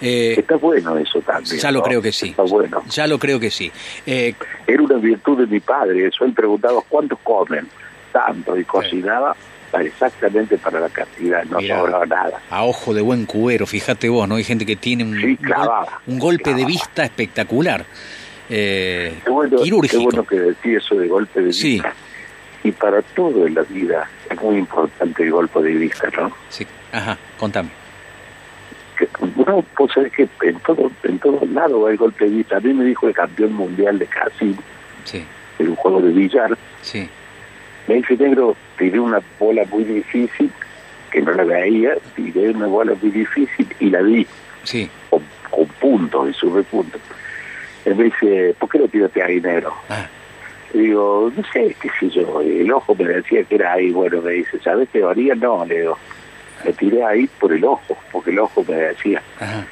Eh, 0.00 0.34
Está 0.38 0.56
bueno 0.56 0.98
eso 0.98 1.20
también. 1.20 1.56
ya 1.58 1.70
lo 1.70 1.78
¿no? 1.78 1.84
creo 1.84 2.02
que 2.02 2.12
sí. 2.12 2.30
Está 2.30 2.42
bueno. 2.42 2.82
Ya 2.90 3.06
lo 3.06 3.18
creo 3.18 3.38
que 3.40 3.50
sí. 3.50 3.70
Eh, 4.06 4.34
Era 4.66 4.82
una 4.82 4.96
virtud 4.96 5.38
de 5.38 5.46
mi 5.46 5.60
padre. 5.60 6.06
Eso 6.08 6.24
él 6.24 6.32
preguntaba 6.32 6.80
cuántos 6.88 7.18
comen. 7.20 7.68
Tanto. 8.14 8.56
Y 8.56 8.64
cocinaba 8.64 9.34
para 9.70 9.84
exactamente 9.84 10.56
para 10.56 10.78
la 10.80 10.88
cantidad. 10.88 11.44
No 11.46 11.58
Mirá. 11.58 11.78
sobraba 11.80 12.06
nada. 12.06 12.40
a 12.48 12.62
ojo 12.64 12.94
de 12.94 13.02
buen 13.02 13.26
cubero, 13.26 13.66
fíjate 13.66 14.08
vos, 14.08 14.28
¿no? 14.28 14.36
Hay 14.36 14.44
gente 14.44 14.64
que 14.64 14.76
tiene 14.76 15.02
un, 15.04 15.20
Sí, 15.20 15.36
clavaba, 15.36 16.00
un 16.06 16.18
golpe 16.20 16.50
de 16.50 16.56
clavaba. 16.56 16.68
vista 16.68 17.04
espectacular. 17.04 17.84
Eh, 18.48 19.14
Qué 19.24 19.30
bueno, 19.30 19.56
qué 19.58 19.64
quirúrgico. 19.64 20.02
bueno 20.04 20.24
que 20.24 20.36
decís 20.38 20.76
eso 20.76 20.94
de 20.94 21.08
golpe 21.08 21.40
de 21.42 21.52
Sí. 21.52 21.72
vista. 21.74 21.92
Y 22.62 22.70
para 22.72 23.02
todo 23.02 23.46
en 23.46 23.54
la 23.54 23.62
vida 23.62 24.08
es 24.30 24.40
muy 24.40 24.56
importante 24.58 25.22
el 25.24 25.32
golpe 25.32 25.60
de 25.60 25.72
vista, 25.72 26.08
¿no? 26.16 26.30
Sí. 26.48 26.66
Ajá, 26.92 27.18
contame. 27.38 27.68
Que, 28.96 29.08
no, 29.44 29.62
pues 29.76 29.90
es 29.96 30.12
que 30.12 30.28
en 30.42 30.60
todo, 30.60 30.90
en 31.02 31.18
todos 31.18 31.48
lados 31.50 31.88
hay 31.90 31.96
golpe 31.96 32.26
de 32.26 32.30
vista. 32.30 32.58
A 32.58 32.60
mí 32.60 32.72
me 32.72 32.84
dijo 32.84 33.08
el 33.08 33.14
campeón 33.14 33.52
mundial 33.54 33.98
de 33.98 34.06
casino, 34.06 34.62
Sí, 35.04 35.24
en 35.58 35.68
un 35.70 35.74
juego 35.76 36.00
de 36.00 36.12
billar, 36.12 36.56
sí, 36.80 37.08
me 37.86 37.94
dice, 37.96 38.16
negro, 38.16 38.56
tiré 38.78 38.98
una 39.00 39.20
bola 39.38 39.64
muy 39.70 39.84
difícil, 39.84 40.50
que 41.10 41.20
no 41.22 41.32
la 41.32 41.44
veía, 41.44 41.94
tiré 42.16 42.50
una 42.50 42.66
bola 42.66 42.94
muy 43.00 43.10
difícil 43.10 43.68
y 43.80 43.90
la 43.90 44.02
vi 44.02 44.26
sí. 44.64 44.90
con, 45.10 45.22
con 45.50 45.66
puntos 45.80 46.30
y 46.30 46.32
sube 46.34 46.62
puntos. 46.64 47.00
Él 47.84 47.94
me 47.96 48.04
dice, 48.04 48.54
¿por 48.58 48.68
qué 48.70 48.78
lo 48.78 48.88
tiraste 48.88 49.22
ahí, 49.22 49.40
negro? 49.40 49.74
Ah, 49.90 50.06
Le 50.72 50.82
digo, 50.82 51.30
no 51.36 51.42
sé, 51.52 51.76
qué 51.80 51.88
sé 52.00 52.08
yo, 52.10 52.40
el 52.40 52.72
ojo 52.72 52.94
me 52.94 53.04
decía 53.04 53.44
que 53.44 53.54
era 53.56 53.74
ahí, 53.74 53.90
bueno, 53.90 54.22
me 54.22 54.32
dice, 54.32 54.58
¿sabes 54.60 54.88
teoría? 54.88 55.34
No, 55.34 55.64
le 55.66 55.80
digo, 55.80 55.98
le 56.64 56.72
tiré 56.72 57.04
ahí 57.04 57.28
por 57.38 57.52
el 57.52 57.64
ojo, 57.64 57.96
porque 58.10 58.30
el 58.30 58.38
ojo 58.38 58.64
me 58.66 58.74
decía. 58.74 59.22
ajá. 59.38 59.66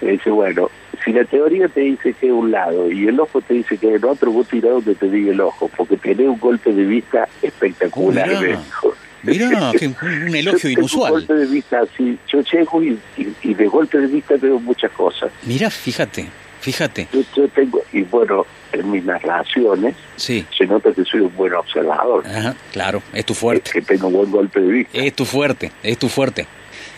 Me 0.00 0.12
dice, 0.12 0.30
bueno, 0.30 0.70
si 1.08 1.14
la 1.14 1.24
teoría 1.24 1.68
te 1.68 1.80
dice 1.80 2.12
que 2.12 2.26
es 2.26 2.32
un 2.32 2.50
lado 2.50 2.90
y 2.92 3.08
el 3.08 3.18
ojo 3.18 3.40
te 3.40 3.54
dice 3.54 3.78
que 3.78 3.88
es 3.88 3.94
el 3.94 4.04
otro, 4.04 4.30
vos 4.30 4.46
tirá 4.46 4.68
donde 4.70 4.94
te 4.94 5.08
diga 5.10 5.32
el 5.32 5.40
ojo, 5.40 5.70
porque 5.74 5.96
tenés 5.96 6.28
un 6.28 6.38
golpe 6.38 6.70
de 6.72 6.84
vista 6.84 7.26
espectacular, 7.40 8.28
Oh, 8.30 8.40
mirá. 8.40 8.60
Mirá, 9.22 9.72
que 9.76 9.88
un, 9.88 9.96
un 10.28 10.36
elogio 10.36 10.52
Yo 10.52 10.60
tengo 10.60 10.68
Un 10.68 10.72
inusual. 10.78 11.12
golpe 11.12 11.34
de 11.34 11.46
vista 11.46 11.80
así, 11.80 12.16
yo 12.32 12.40
llego 12.40 12.82
y, 12.82 12.98
y, 13.16 13.34
y 13.42 13.54
de 13.54 13.66
golpe 13.66 13.98
de 13.98 14.06
vista 14.06 14.34
veo 14.40 14.60
muchas 14.60 14.92
cosas. 14.92 15.32
Mirá, 15.44 15.70
fíjate, 15.70 16.26
fíjate. 16.60 17.08
Yo, 17.12 17.20
yo 17.36 17.48
tengo, 17.48 17.82
y 17.92 18.02
bueno, 18.02 18.46
en 18.72 18.90
mis 18.90 19.04
narraciones 19.04 19.96
Sí, 20.16 20.46
se 20.56 20.66
nota 20.66 20.92
que 20.92 21.04
soy 21.04 21.20
un 21.20 21.34
buen 21.36 21.52
observador, 21.54 22.24
ajá, 22.26 22.54
claro, 22.72 23.02
es 23.12 23.24
tu 23.26 23.34
fuerte. 23.34 23.70
que 23.72 23.82
tengo 23.82 24.08
buen 24.10 24.30
golpe 24.30 24.60
de 24.60 24.68
vista. 24.70 24.98
Es 24.98 25.12
tu 25.14 25.24
fuerte, 25.24 25.72
es 25.82 25.98
tu 25.98 26.08
fuerte. 26.08 26.46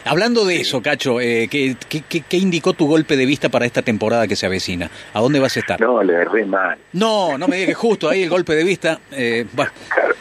Hablando 0.04 0.44
de 0.44 0.56
eso, 0.60 0.80
Cacho, 0.82 1.20
eh, 1.20 1.46
¿qué, 1.50 1.76
qué, 1.88 2.02
qué- 2.28 2.36
indicó 2.38 2.72
tu 2.72 2.86
golpe 2.86 3.16
de 3.16 3.26
vista 3.26 3.48
para 3.50 3.66
esta 3.66 3.82
temporada 3.82 4.26
que 4.26 4.34
se 4.36 4.46
avecina? 4.46 4.90
¿A 5.12 5.20
dónde 5.20 5.40
vas 5.40 5.56
a 5.56 5.60
estar? 5.60 5.80
No, 5.80 6.02
le 6.02 6.14
erré 6.14 6.44
mal. 6.46 6.78
No, 6.92 7.36
no 7.36 7.46
me 7.48 7.56
digas 7.56 7.68
que 7.70 7.74
justo 7.74 8.08
ahí 8.08 8.22
el 8.22 8.30
golpe 8.30 8.54
de 8.54 8.64
vista. 8.64 8.98
Eh, 9.12 9.46
bueno, 9.52 9.70
Claro. 9.92 10.14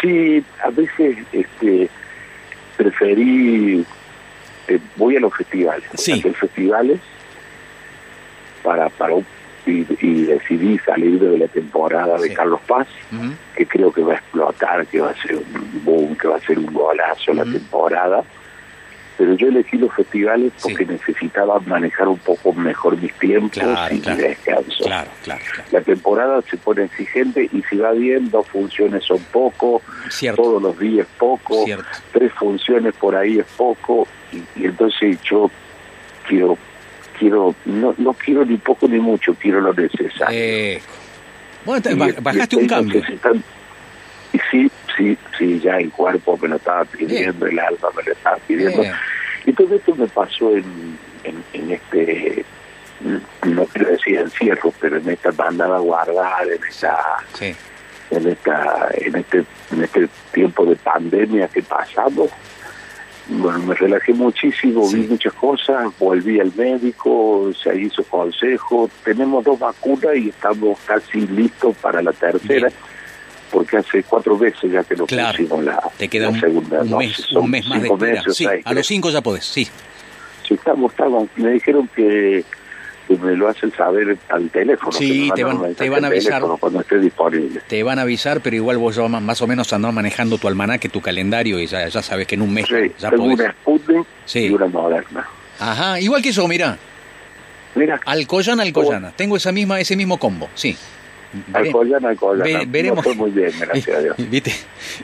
Sí, 0.00 0.42
a 0.62 0.70
veces 0.70 1.16
este, 1.32 1.88
preferí, 2.76 3.84
eh, 4.68 4.78
voy 4.96 5.16
a 5.16 5.20
los 5.20 5.34
festivales, 5.34 5.84
Sí. 5.94 6.12
a 6.12 6.14
hacer 6.16 6.34
festivales 6.34 7.00
para, 8.62 8.88
para 8.90 9.14
un- 9.14 9.26
y, 9.66 9.84
y 10.00 10.22
decidí 10.26 10.78
salir 10.80 11.18
de 11.18 11.38
la 11.38 11.48
temporada 11.48 12.18
de 12.18 12.28
Sí. 12.28 12.34
Carlos 12.34 12.60
Paz, 12.68 12.86
que 13.56 13.66
creo 13.66 13.90
que 13.92 14.02
va 14.02 14.12
a 14.12 14.16
explotar, 14.16 14.86
que 14.86 15.00
va 15.00 15.10
a 15.10 15.22
ser 15.22 15.36
un 15.36 15.80
boom, 15.84 16.16
que 16.16 16.28
va 16.28 16.36
a 16.36 16.40
ser 16.40 16.58
un 16.58 16.66
golazo 16.72 17.34
la 17.34 17.44
temporada. 17.44 18.22
Pero 19.18 19.34
yo 19.34 19.48
elegí 19.48 19.78
los 19.78 19.92
festivales 19.94 20.52
porque 20.62 20.84
Sí. 20.84 20.92
necesitaba 20.92 21.58
manejar 21.60 22.06
un 22.08 22.18
poco 22.18 22.52
mejor 22.52 23.00
mis 23.00 23.12
tiempos 23.14 23.52
Claro, 23.52 23.94
y 23.94 24.00
claro. 24.00 24.16
mi 24.18 24.22
descanso. 24.28 24.84
claro, 24.84 25.10
claro. 25.24 25.40
La 25.72 25.80
temporada 25.80 26.42
se 26.42 26.56
pone 26.58 26.84
exigente 26.84 27.48
y 27.50 27.62
si 27.62 27.76
va 27.78 27.92
bien, 27.92 28.30
dos 28.30 28.46
funciones 28.48 29.04
son 29.04 29.18
poco, 29.32 29.80
Cierto, 30.10 30.42
todos 30.42 30.62
los 30.62 30.78
días 30.78 31.06
poco, 31.18 31.64
cierto. 31.64 31.86
tres 32.12 32.30
funciones 32.34 32.94
por 32.94 33.16
ahí 33.16 33.38
es 33.38 33.46
poco, 33.56 34.06
y, 34.32 34.36
y 34.60 34.66
entonces 34.66 35.18
yo 35.22 35.50
quiero, 36.28 36.58
quiero, 37.18 37.54
no, 37.64 37.94
no 37.96 38.12
quiero 38.12 38.44
ni 38.44 38.58
poco 38.58 38.86
ni 38.86 38.98
mucho, 38.98 39.34
quiero 39.40 39.62
lo 39.62 39.72
necesario. 39.72 40.28
Eh, 40.38 40.82
bueno, 41.64 41.82
Y- 41.90 41.92
y 42.10 42.12
bajaste 42.20 42.56
un 42.56 42.66
cambio. 42.66 43.02
Y 44.32 44.38
sí, 44.50 44.70
sí, 44.96 45.16
sí, 45.38 45.60
ya 45.60 45.78
el 45.78 45.90
cuerpo 45.90 46.38
me 46.40 46.48
lo 46.48 46.56
estaba 46.56 46.84
pidiendo, 46.84 47.46
el 47.46 47.58
alma 47.58 47.88
me 47.96 48.02
lo 48.02 48.12
estaba 48.12 48.36
pidiendo. 48.46 48.82
Bien. 48.82 48.94
Y 49.44 49.52
todo 49.52 49.74
esto 49.76 49.94
me 49.94 50.06
pasó 50.08 50.56
en, 50.56 50.98
en, 51.24 51.44
en 51.52 51.70
este, 51.72 52.44
no 53.44 53.64
quiero 53.66 53.90
decir 53.90 54.18
encierro, 54.18 54.72
pero 54.80 54.96
en 54.96 55.08
esta 55.08 55.30
banda 55.30 55.66
a 55.66 55.78
guardar, 55.78 56.46
en 56.48 56.64
esta 56.68 56.98
Sí, 57.34 57.54
en 58.10 58.28
esta 58.28 58.88
en 58.94 59.16
este 59.16 59.44
en 59.72 59.82
este 59.82 60.08
tiempo 60.32 60.64
de 60.64 60.76
pandemia 60.76 61.48
que 61.48 61.62
pasamos 61.62 62.30
bueno 63.28 63.58
me 63.58 63.74
relajé 63.74 64.12
muchísimo 64.14 64.86
Sí. 64.88 65.00
vi 65.00 65.08
muchas 65.08 65.32
cosas 65.32 65.92
volví 65.98 66.38
al 66.38 66.52
médico 66.54 67.50
se 67.60 67.76
hizo 67.76 68.04
consejo 68.04 68.88
tenemos 69.04 69.42
dos 69.44 69.58
vacunas 69.58 70.14
y 70.16 70.28
estamos 70.28 70.78
casi 70.86 71.26
listos 71.26 71.76
para 71.78 72.00
la 72.00 72.12
tercera 72.12 72.68
Bien. 72.68 72.72
Porque 73.56 73.78
hace 73.78 74.02
cuatro 74.02 74.36
veces 74.36 74.70
ya 74.70 74.84
que 74.84 74.94
lo 74.94 75.06
Claro. 75.06 75.38
pusimos 75.38 75.64
la, 75.64 75.80
Te 75.96 76.08
queda 76.08 76.24
la 76.26 76.32
un, 76.32 76.40
segunda 76.40 76.82
un 76.82 76.90
dosis. 76.90 77.18
mes, 77.20 77.32
un 77.32 77.50
mes 77.50 77.66
más 77.66 77.82
de 77.82 77.90
meses 77.90 78.36
Sí, 78.36 78.46
a 78.62 78.74
los 78.74 78.86
cinco 78.86 79.08
ya 79.08 79.22
podés, 79.22 79.46
sí. 79.46 79.66
Sí, 80.46 80.52
estamos, 80.54 80.92
estamos. 80.92 81.26
Me 81.36 81.52
dijeron 81.52 81.88
que, 81.96 82.44
que 83.08 83.16
me 83.16 83.34
lo 83.34 83.48
hacen 83.48 83.72
saber 83.72 84.18
al 84.28 84.50
teléfono. 84.50 84.92
Sí, 84.92 85.30
te 85.34 85.42
van- 85.42 85.74
te 85.74 85.88
van 85.88 86.04
a 86.04 86.08
avisar. 86.08 86.42
Cuando 86.60 86.80
esté 86.82 86.98
disponible. 86.98 87.62
Te 87.66 87.82
van 87.82 87.98
a 87.98 88.02
avisar, 88.02 88.42
pero 88.42 88.56
igual 88.56 88.76
vos 88.76 88.94
ya 88.94 89.08
más 89.08 89.40
o 89.40 89.46
menos 89.46 89.72
andás 89.72 89.94
manejando 89.94 90.36
tu 90.36 90.48
almanaque, 90.48 90.90
tu 90.90 91.00
calendario 91.00 91.58
y 91.58 91.66
ya, 91.66 91.88
ya 91.88 92.02
sabes 92.02 92.26
que 92.26 92.34
en 92.34 92.42
un 92.42 92.52
mes 92.52 92.66
Sí, 92.68 92.74
ya 92.98 93.08
tengo 93.08 93.22
podés. 93.24 93.40
una 93.40 93.52
Sputnik 93.52 94.06
Sí. 94.26 94.40
y 94.40 94.50
una 94.50 94.66
Moderna. 94.66 95.26
Ajá, 95.60 95.98
igual 95.98 96.20
que 96.20 96.30
yo, 96.32 96.46
mira. 96.46 96.76
Mira, 97.74 97.98
Alcoyana, 98.04 98.62
Alcoyana. 98.64 99.12
Tengo 99.16 99.38
esa 99.38 99.50
misma, 99.50 99.80
ese 99.80 99.96
mismo 99.96 100.18
combo, 100.18 100.50
sí. 100.54 100.76
Alcoyana, 101.52 102.08
Alcoyana. 102.10 102.44
ve- 102.44 102.66
No 102.66 102.70
veremos. 102.72 103.04
fue 103.04 103.14
muy 103.14 103.30
bien, 103.30 103.50
gracias 103.58 103.96
a 103.96 104.00
Dios. 104.00 104.16
¿Viste? 104.30 104.52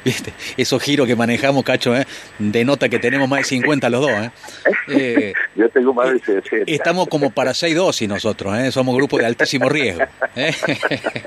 ¿Viste? 0.04 0.32
Esos 0.56 0.82
giros 0.82 1.06
que 1.06 1.16
manejamos, 1.16 1.64
Cacho, 1.64 1.96
¿eh? 1.96 2.06
denota 2.38 2.88
que 2.88 2.98
tenemos 2.98 3.28
más 3.28 3.40
de 3.40 3.44
50 3.44 3.90
los 3.90 4.00
dos. 4.00 4.10
¿eh? 4.10 4.30
Eh, 4.88 5.32
Yo 5.54 5.68
tengo 5.70 5.94
más 5.94 6.12
de 6.12 6.18
60. 6.18 6.64
Estamos 6.70 7.08
como 7.08 7.30
para 7.30 7.54
seis 7.54 7.74
dosis 7.76 8.08
nosotros, 8.08 8.56
¿eh? 8.58 8.70
somos 8.72 8.94
grupo 8.96 9.16
de 9.18 9.26
altísimo 9.26 9.68
riesgo. 9.68 10.02
¿eh? 10.36 10.52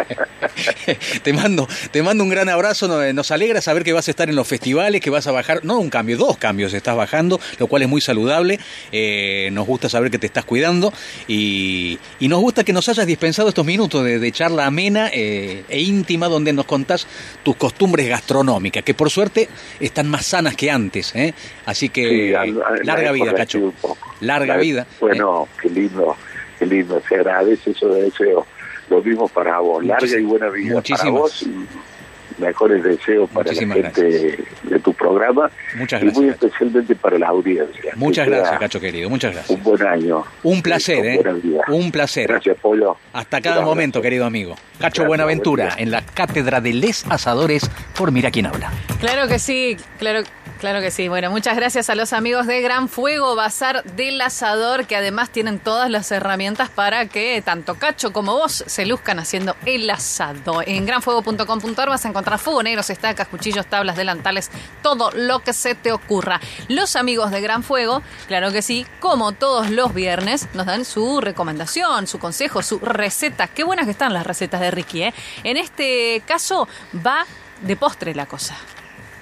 te 1.23 1.33
mando, 1.33 1.67
te 1.91 2.03
mando 2.03 2.23
un 2.23 2.29
gran 2.29 2.49
abrazo, 2.49 2.87
nos, 2.87 3.13
nos 3.13 3.31
alegra 3.31 3.61
saber 3.61 3.83
que 3.83 3.93
vas 3.93 4.07
a 4.07 4.11
estar 4.11 4.29
en 4.29 4.35
los 4.35 4.47
festivales, 4.47 5.01
que 5.01 5.09
vas 5.09 5.27
a 5.27 5.31
bajar, 5.31 5.63
no 5.63 5.79
un 5.79 5.89
cambio, 5.89 6.17
dos 6.17 6.37
cambios 6.37 6.73
estás 6.73 6.95
bajando, 6.95 7.39
lo 7.59 7.67
cual 7.67 7.81
es 7.83 7.89
muy 7.89 8.01
saludable. 8.01 8.59
Eh, 8.91 9.49
nos 9.51 9.65
gusta 9.65 9.89
saber 9.89 10.11
que 10.11 10.17
te 10.19 10.27
estás 10.27 10.45
cuidando 10.45 10.93
y, 11.27 11.97
y 12.19 12.27
nos 12.27 12.39
gusta 12.39 12.63
que 12.63 12.73
nos 12.73 12.87
hayas 12.89 13.05
dispensado 13.07 13.49
estos 13.49 13.65
minutos 13.65 14.03
de, 14.03 14.19
de 14.19 14.31
charla 14.31 14.65
amena 14.65 14.94
eh, 15.13 15.63
e 15.69 15.81
íntima 15.81 16.27
donde 16.27 16.53
nos 16.53 16.65
contás 16.65 17.07
tus 17.43 17.55
costumbres 17.55 18.07
gastronómicas, 18.09 18.83
que 18.83 18.93
por 18.93 19.09
suerte 19.09 19.47
están 19.79 20.09
más 20.09 20.25
sanas 20.25 20.55
que 20.55 20.71
antes. 20.71 21.15
¿eh? 21.15 21.33
Así 21.65 21.89
que 21.89 22.07
Sí, 22.29 22.33
al- 22.33 22.59
larga 22.83 23.03
la 23.05 23.11
vida, 23.11 23.33
Cacho. 23.33 23.73
Larga 24.21 24.55
La- 24.55 24.61
vida. 24.61 24.81
¿eh? 24.83 24.95
Bueno, 24.99 25.47
qué 25.61 25.69
lindo, 25.69 26.15
qué 26.59 26.65
lindo. 26.65 27.01
Se 27.07 27.15
agradece 27.15 27.71
eso 27.71 27.89
de 27.89 28.03
deseo. 28.03 28.45
Lo 28.89 29.01
mismo 29.01 29.27
para 29.27 29.59
vos. 29.59 29.83
Larga 29.85 30.19
y 30.19 30.23
buena 30.23 30.49
vida 30.49 30.75
Muchísimas. 30.75 31.01
para 31.01 31.11
vos 31.11 31.41
y 31.43 32.41
mejores 32.41 32.83
deseos 32.83 33.29
para 33.29 33.45
Muchísimas 33.45 33.77
la 33.77 33.83
gente 33.91 34.37
de 34.63 34.79
tu 34.79 34.93
programa 35.05 35.49
Muchas 35.77 36.01
y 36.01 36.05
muy 36.05 36.13
gracias, 36.13 36.35
Cacho. 36.35 36.45
especialmente 36.47 36.95
para 36.95 37.17
la 37.17 37.27
audiencia. 37.27 37.91
Muchas 37.95 38.25
Que 38.25 38.31
gracias, 38.31 38.59
Cacho 38.59 38.79
querido. 38.79 39.09
Muchas 39.09 39.33
gracias. 39.33 39.57
Un 39.57 39.63
buen 39.63 39.81
año. 39.83 40.23
Un 40.43 40.61
placer, 40.61 41.05
¿eh? 41.05 41.19
Un 41.67 41.91
placer. 41.91 42.27
Gracias, 42.27 42.57
Polo. 42.61 42.97
Hasta 43.13 43.41
cada 43.41 43.55
abrazo. 43.57 43.69
momento, 43.69 44.01
querido 44.01 44.25
amigo. 44.25 44.55
Cacho 44.79 45.03
Gracias, 45.03 45.07
Buenaventura, 45.07 45.69
en 45.77 45.91
la 45.91 46.01
Cátedra 46.01 46.61
de 46.61 46.73
Les 46.73 47.05
Asadores, 47.09 47.69
por 47.97 48.11
Mira 48.11 48.31
quién 48.31 48.45
habla. 48.47 48.71
Claro 48.99 49.27
que 49.27 49.39
sí, 49.39 49.77
claro, 49.99 50.21
claro 50.65 50.81
que 50.81 50.89
sí. 50.89 51.09
Bueno, 51.09 51.29
muchas 51.29 51.55
gracias 51.55 51.91
a 51.91 51.95
los 51.95 52.11
amigos 52.11 52.47
de 52.47 52.59
Gran 52.59 52.89
Fuego 52.89 53.35
Bazar 53.35 53.83
del 53.83 54.19
Asador, 54.19 54.87
que 54.87 54.95
además 54.95 55.29
tienen 55.29 55.59
todas 55.59 55.91
las 55.91 56.11
herramientas 56.11 56.71
para 56.71 57.05
que 57.05 57.39
tanto 57.45 57.75
Cacho 57.75 58.11
como 58.11 58.33
vos 58.33 58.63
se 58.65 58.87
luzcan 58.87 59.19
haciendo 59.19 59.55
el 59.67 59.87
asado. 59.91 60.63
En 60.65 60.87
granfuego.com.ar 60.87 61.89
vas 61.89 62.03
a 62.05 62.07
encontrar 62.07 62.39
fogoneros, 62.39 62.89
estacas, 62.89 63.27
cuchillos, 63.27 63.67
tablas, 63.67 63.95
delantales, 63.95 64.49
todo 64.81 65.11
lo 65.11 65.37
que 65.41 65.53
se 65.53 65.75
te 65.75 65.91
ocurra. 65.91 66.41
Los 66.67 66.95
amigos 66.95 67.29
de 67.29 67.41
Gran 67.41 67.61
Fuego, 67.61 68.01
claro 68.27 68.51
que 68.51 68.63
sí, 68.63 68.87
como 68.99 69.33
todos 69.33 69.69
los 69.69 69.93
viernes, 69.93 70.47
nos 70.55 70.65
dan 70.65 70.83
su 70.83 71.21
recomendación, 71.21 72.07
su 72.07 72.17
consejo, 72.17 72.63
su 72.63 72.79
receta. 72.79 73.45
Qué 73.49 73.63
buenas 73.63 73.85
que 73.85 73.91
están 73.91 74.15
las 74.15 74.25
recetas 74.25 74.61
de 74.61 74.71
Ricky, 74.71 75.03
¿eh? 75.03 75.13
En 75.43 75.57
este 75.57 76.23
caso 76.25 76.67
va 77.05 77.23
de 77.61 77.75
postre 77.75 78.15
la 78.15 78.25
cosa. 78.25 78.57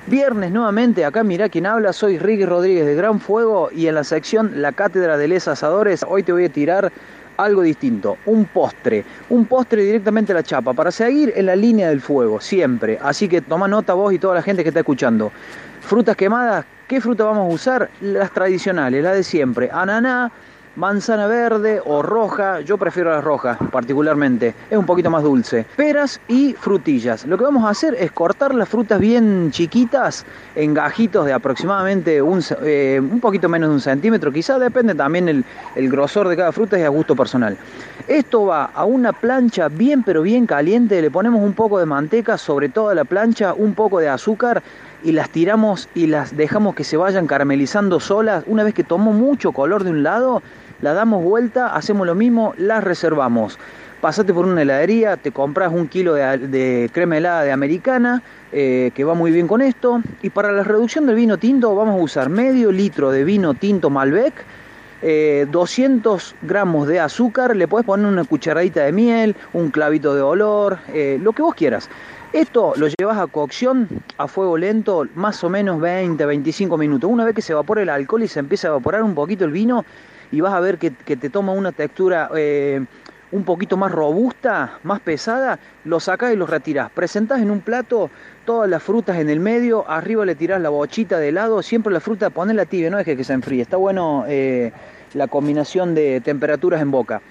Viernes 0.07 0.51
nuevamente, 0.51 1.05
acá 1.05 1.23
mirá 1.23 1.47
quién 1.47 1.65
habla, 1.65 1.93
soy 1.93 2.19
Ricky 2.19 2.45
Rodríguez 2.45 2.85
de 2.85 2.93
Gran 2.93 3.21
Fuego 3.21 3.69
y 3.71 3.87
en 3.87 3.95
la 3.95 4.03
sección 4.03 4.61
La 4.61 4.73
Cátedra 4.73 5.15
de 5.17 5.29
Les 5.29 5.47
Asadores 5.47 6.03
hoy 6.05 6.23
te 6.23 6.33
voy 6.33 6.43
a 6.43 6.49
tirar 6.49 6.91
algo 7.37 7.61
distinto, 7.61 8.17
un 8.25 8.43
postre, 8.43 9.05
un 9.29 9.45
postre 9.45 9.81
directamente 9.81 10.33
a 10.33 10.35
la 10.35 10.43
chapa, 10.43 10.73
para 10.73 10.91
seguir 10.91 11.31
en 11.37 11.45
la 11.45 11.55
línea 11.55 11.87
del 11.87 12.01
fuego, 12.01 12.41
siempre. 12.41 12.99
Así 13.01 13.29
que 13.29 13.39
toma 13.39 13.69
nota 13.69 13.93
vos 13.93 14.13
y 14.13 14.19
toda 14.19 14.35
la 14.35 14.41
gente 14.41 14.61
que 14.61 14.69
está 14.69 14.81
escuchando. 14.81 15.31
Frutas 15.79 16.17
quemadas, 16.17 16.65
¿qué 16.85 16.99
fruta 16.99 17.23
vamos 17.23 17.49
a 17.49 17.55
usar? 17.55 17.89
Las 18.01 18.31
tradicionales, 18.31 19.01
las 19.01 19.15
de 19.15 19.23
siempre, 19.23 19.69
ananá, 19.71 20.33
manzana 20.75 21.27
verde 21.27 21.81
o 21.85 22.01
roja, 22.01 22.61
yo 22.61 22.77
prefiero 22.77 23.11
las 23.11 23.23
rojas 23.23 23.57
particularmente, 23.71 24.55
es 24.69 24.77
un 24.77 24.85
poquito 24.85 25.09
más 25.09 25.23
dulce. 25.23 25.65
Peras 25.75 26.19
y 26.27 26.53
frutillas. 26.53 27.25
Lo 27.25 27.37
que 27.37 27.43
vamos 27.43 27.63
a 27.65 27.69
hacer 27.69 27.95
es 27.99 28.11
cortar 28.11 28.55
las 28.55 28.69
frutas 28.69 28.99
bien 28.99 29.51
chiquitas 29.51 30.25
en 30.55 30.73
gajitos 30.73 31.25
de 31.25 31.33
aproximadamente 31.33 32.21
un, 32.21 32.43
eh, 32.63 32.99
un 33.01 33.19
poquito 33.19 33.49
menos 33.49 33.69
de 33.69 33.75
un 33.75 33.81
centímetro, 33.81 34.31
quizás 34.31 34.59
depende 34.59 34.95
también 34.95 35.29
el, 35.29 35.45
el 35.75 35.89
grosor 35.89 36.27
de 36.27 36.37
cada 36.37 36.51
fruta 36.51 36.77
y 36.79 36.83
a 36.83 36.89
gusto 36.89 37.15
personal. 37.15 37.57
Esto 38.07 38.47
va 38.47 38.65
a 38.65 38.83
una 38.83 39.13
plancha 39.13 39.69
bien 39.69 40.03
pero 40.03 40.23
bien 40.23 40.45
caliente, 40.45 41.01
le 41.01 41.11
ponemos 41.11 41.41
un 41.41 41.53
poco 41.53 41.79
de 41.79 41.85
manteca 41.85 42.37
sobre 42.37 42.67
toda 42.69 42.95
la 42.95 43.05
plancha, 43.05 43.53
un 43.53 43.73
poco 43.75 43.99
de 43.99 44.09
azúcar 44.09 44.61
y 45.03 45.11
las 45.11 45.29
tiramos 45.29 45.89
y 45.93 46.07
las 46.07 46.35
dejamos 46.35 46.75
que 46.75 46.83
se 46.83 46.97
vayan 46.97 47.27
caramelizando 47.27 47.99
solas. 47.99 48.43
Una 48.47 48.63
vez 48.63 48.73
que 48.73 48.83
tomó 48.83 49.11
mucho 49.11 49.51
color 49.51 49.83
de 49.83 49.91
un 49.91 50.03
lado, 50.03 50.41
la 50.83 50.93
damos 50.93 51.23
vuelta, 51.23 51.73
hacemos 51.73 52.05
lo 52.05 52.13
mismo, 52.13 52.53
las 52.57 52.83
reservamos. 52.83 53.57
Pasate 54.01 54.33
por 54.33 54.45
una 54.45 54.63
heladería, 54.63 55.15
te 55.15 55.31
compras 55.31 55.71
un 55.71 55.87
kilo 55.87 56.15
de, 56.15 56.89
crema 56.91 57.17
helada 57.17 57.43
de 57.43 57.53
americana, 57.53 58.21
eh, 58.51 58.91
que 58.93 59.05
va 59.05 59.13
muy 59.13 59.31
bien 59.31 59.47
con 59.47 59.61
esto. 59.61 60.01
Y 60.21 60.29
para 60.29 60.51
la 60.51 60.61
reducción 60.61 61.05
del 61.05 61.15
vino 61.15 61.37
tinto 61.37 61.73
vamos 61.73 61.97
a 61.97 62.03
usar 62.03 62.29
medio 62.29 62.69
litro 62.69 63.11
de 63.11 63.23
vino 63.23 63.53
tinto 63.53 63.89
Malbec, 63.89 64.33
eh, 65.01 65.47
200 65.49 66.35
gramos 66.41 66.85
de 66.89 66.99
azúcar, 66.99 67.55
le 67.55 67.65
podés 67.69 67.85
poner 67.85 68.05
una 68.05 68.25
cucharadita 68.25 68.83
de 68.83 68.91
miel, 68.91 69.37
un 69.53 69.71
clavito 69.71 70.13
de 70.13 70.21
olor, 70.21 70.79
eh, 70.89 71.17
lo 71.21 71.31
que 71.31 71.43
vos 71.43 71.55
quieras. 71.55 71.89
Esto 72.33 72.73
lo 72.75 72.87
llevas 72.87 73.19
a 73.19 73.27
cocción 73.27 73.87
a 74.17 74.27
fuego 74.27 74.57
lento, 74.57 75.07
más 75.15 75.41
o 75.45 75.49
menos 75.49 75.79
20-25 75.79 76.77
minutos. 76.77 77.09
Una 77.09 77.23
vez 77.23 77.35
que 77.35 77.41
se 77.41 77.53
evapora 77.53 77.83
el 77.83 77.89
alcohol 77.89 78.23
y 78.23 78.27
se 78.27 78.39
empieza 78.39 78.67
a 78.67 78.71
evaporar 78.71 79.03
un 79.03 79.15
poquito 79.15 79.45
el 79.45 79.51
vino, 79.51 79.85
y 80.33 80.41
vas 80.41 80.53
a 80.53 80.59
ver 80.59 80.79
que, 80.79 80.89
te 80.89 81.29
toma 81.29 81.51
una 81.51 81.71
textura 81.71 82.27
eh, 82.35 82.83
un 83.31 83.43
poquito 83.43 83.77
más 83.77 83.91
robusta, 83.91 84.79
más 84.81 84.99
pesada, 84.99 85.59
lo 85.85 85.99
sacás 85.99 86.33
y 86.33 86.35
lo 86.35 86.47
retirás. 86.47 86.89
Presentás 86.89 87.39
en 87.39 87.51
un 87.51 87.61
plato 87.61 88.09
todas 88.43 88.67
las 88.67 88.81
frutas 88.81 89.17
en 89.19 89.29
el 89.29 89.39
medio, 89.39 89.87
arriba 89.87 90.25
le 90.25 90.33
tirás 90.33 90.59
la 90.59 90.69
bochita 90.69 91.19
de 91.19 91.29
helado, 91.29 91.61
siempre 91.61 91.93
la 91.93 91.99
fruta 91.99 92.31
ponela 92.31 92.65
tibia, 92.65 92.89
no 92.89 92.97
dejes 92.97 93.15
que 93.15 93.23
se 93.23 93.33
enfríe. 93.33 93.61
Está 93.61 93.77
bueno 93.77 94.25
eh, 94.27 94.71
la 95.13 95.27
combinación 95.27 95.93
de 95.93 96.19
temperaturas 96.19 96.81
en 96.81 96.89
boca. 96.89 97.21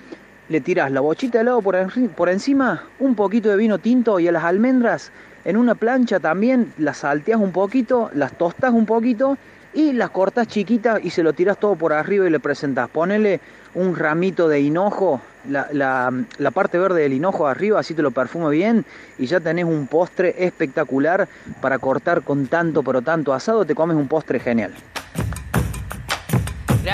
Le 0.49 0.61
tirás 0.61 0.93
la 0.93 1.01
bochita 1.01 1.38
de 1.38 1.43
helado 1.43 1.61
por, 1.61 1.77
por 2.15 2.29
encima, 2.29 2.85
un 3.01 3.17
poquito 3.17 3.49
de 3.49 3.57
vino 3.57 3.79
tinto 3.79 4.21
y 4.21 4.29
a 4.29 4.33
las 4.33 4.45
almendras 4.45 5.11
en 5.45 5.57
una 5.57 5.75
plancha 5.75 6.21
también 6.21 6.73
las 6.79 6.99
salteas 6.99 7.41
un 7.41 7.51
poquito, 7.51 8.11
las 8.15 8.38
tostás 8.38 8.73
un 8.73 8.87
poquito 8.87 9.38
y 9.74 9.92
las 9.92 10.11
cortas 10.11 10.46
chiquitas 10.48 11.00
y 11.02 11.11
se 11.11 11.22
lo 11.22 11.32
tiras 11.32 11.58
todo 11.58 11.76
por 11.76 11.92
arriba 11.92 12.26
y 12.26 12.30
le 12.30 12.40
presentás. 12.40 12.88
Ponele 12.88 13.40
un 13.74 13.96
ramito 13.96 14.48
de 14.48 14.61
hinojo, 14.61 15.20
la, 15.48 15.66
la- 15.72 16.12
la 16.38 16.50
parte 16.50 16.78
verde 16.78 17.00
del 17.02 17.14
hinojo 17.14 17.46
arriba, 17.46 17.80
así 17.80 17.94
te 17.94 18.02
lo 18.02 18.11
perfuma 18.11 18.50
bien 18.50 18.85
y 19.18 19.26
ya 19.26 19.40
tenés 19.40 19.64
un 19.64 19.87
postre 19.87 20.35
espectacular 20.44 21.28
para 21.61 21.78
cortar 21.78 22.22
con 22.22 22.46
tanto 22.48 22.82
pero 22.82 23.02
tanto 23.02 23.32
asado, 23.32 23.64
te 23.64 23.74
comes 23.74 23.96
un 23.96 24.08
postre 24.08 24.38
genial. 24.40 24.74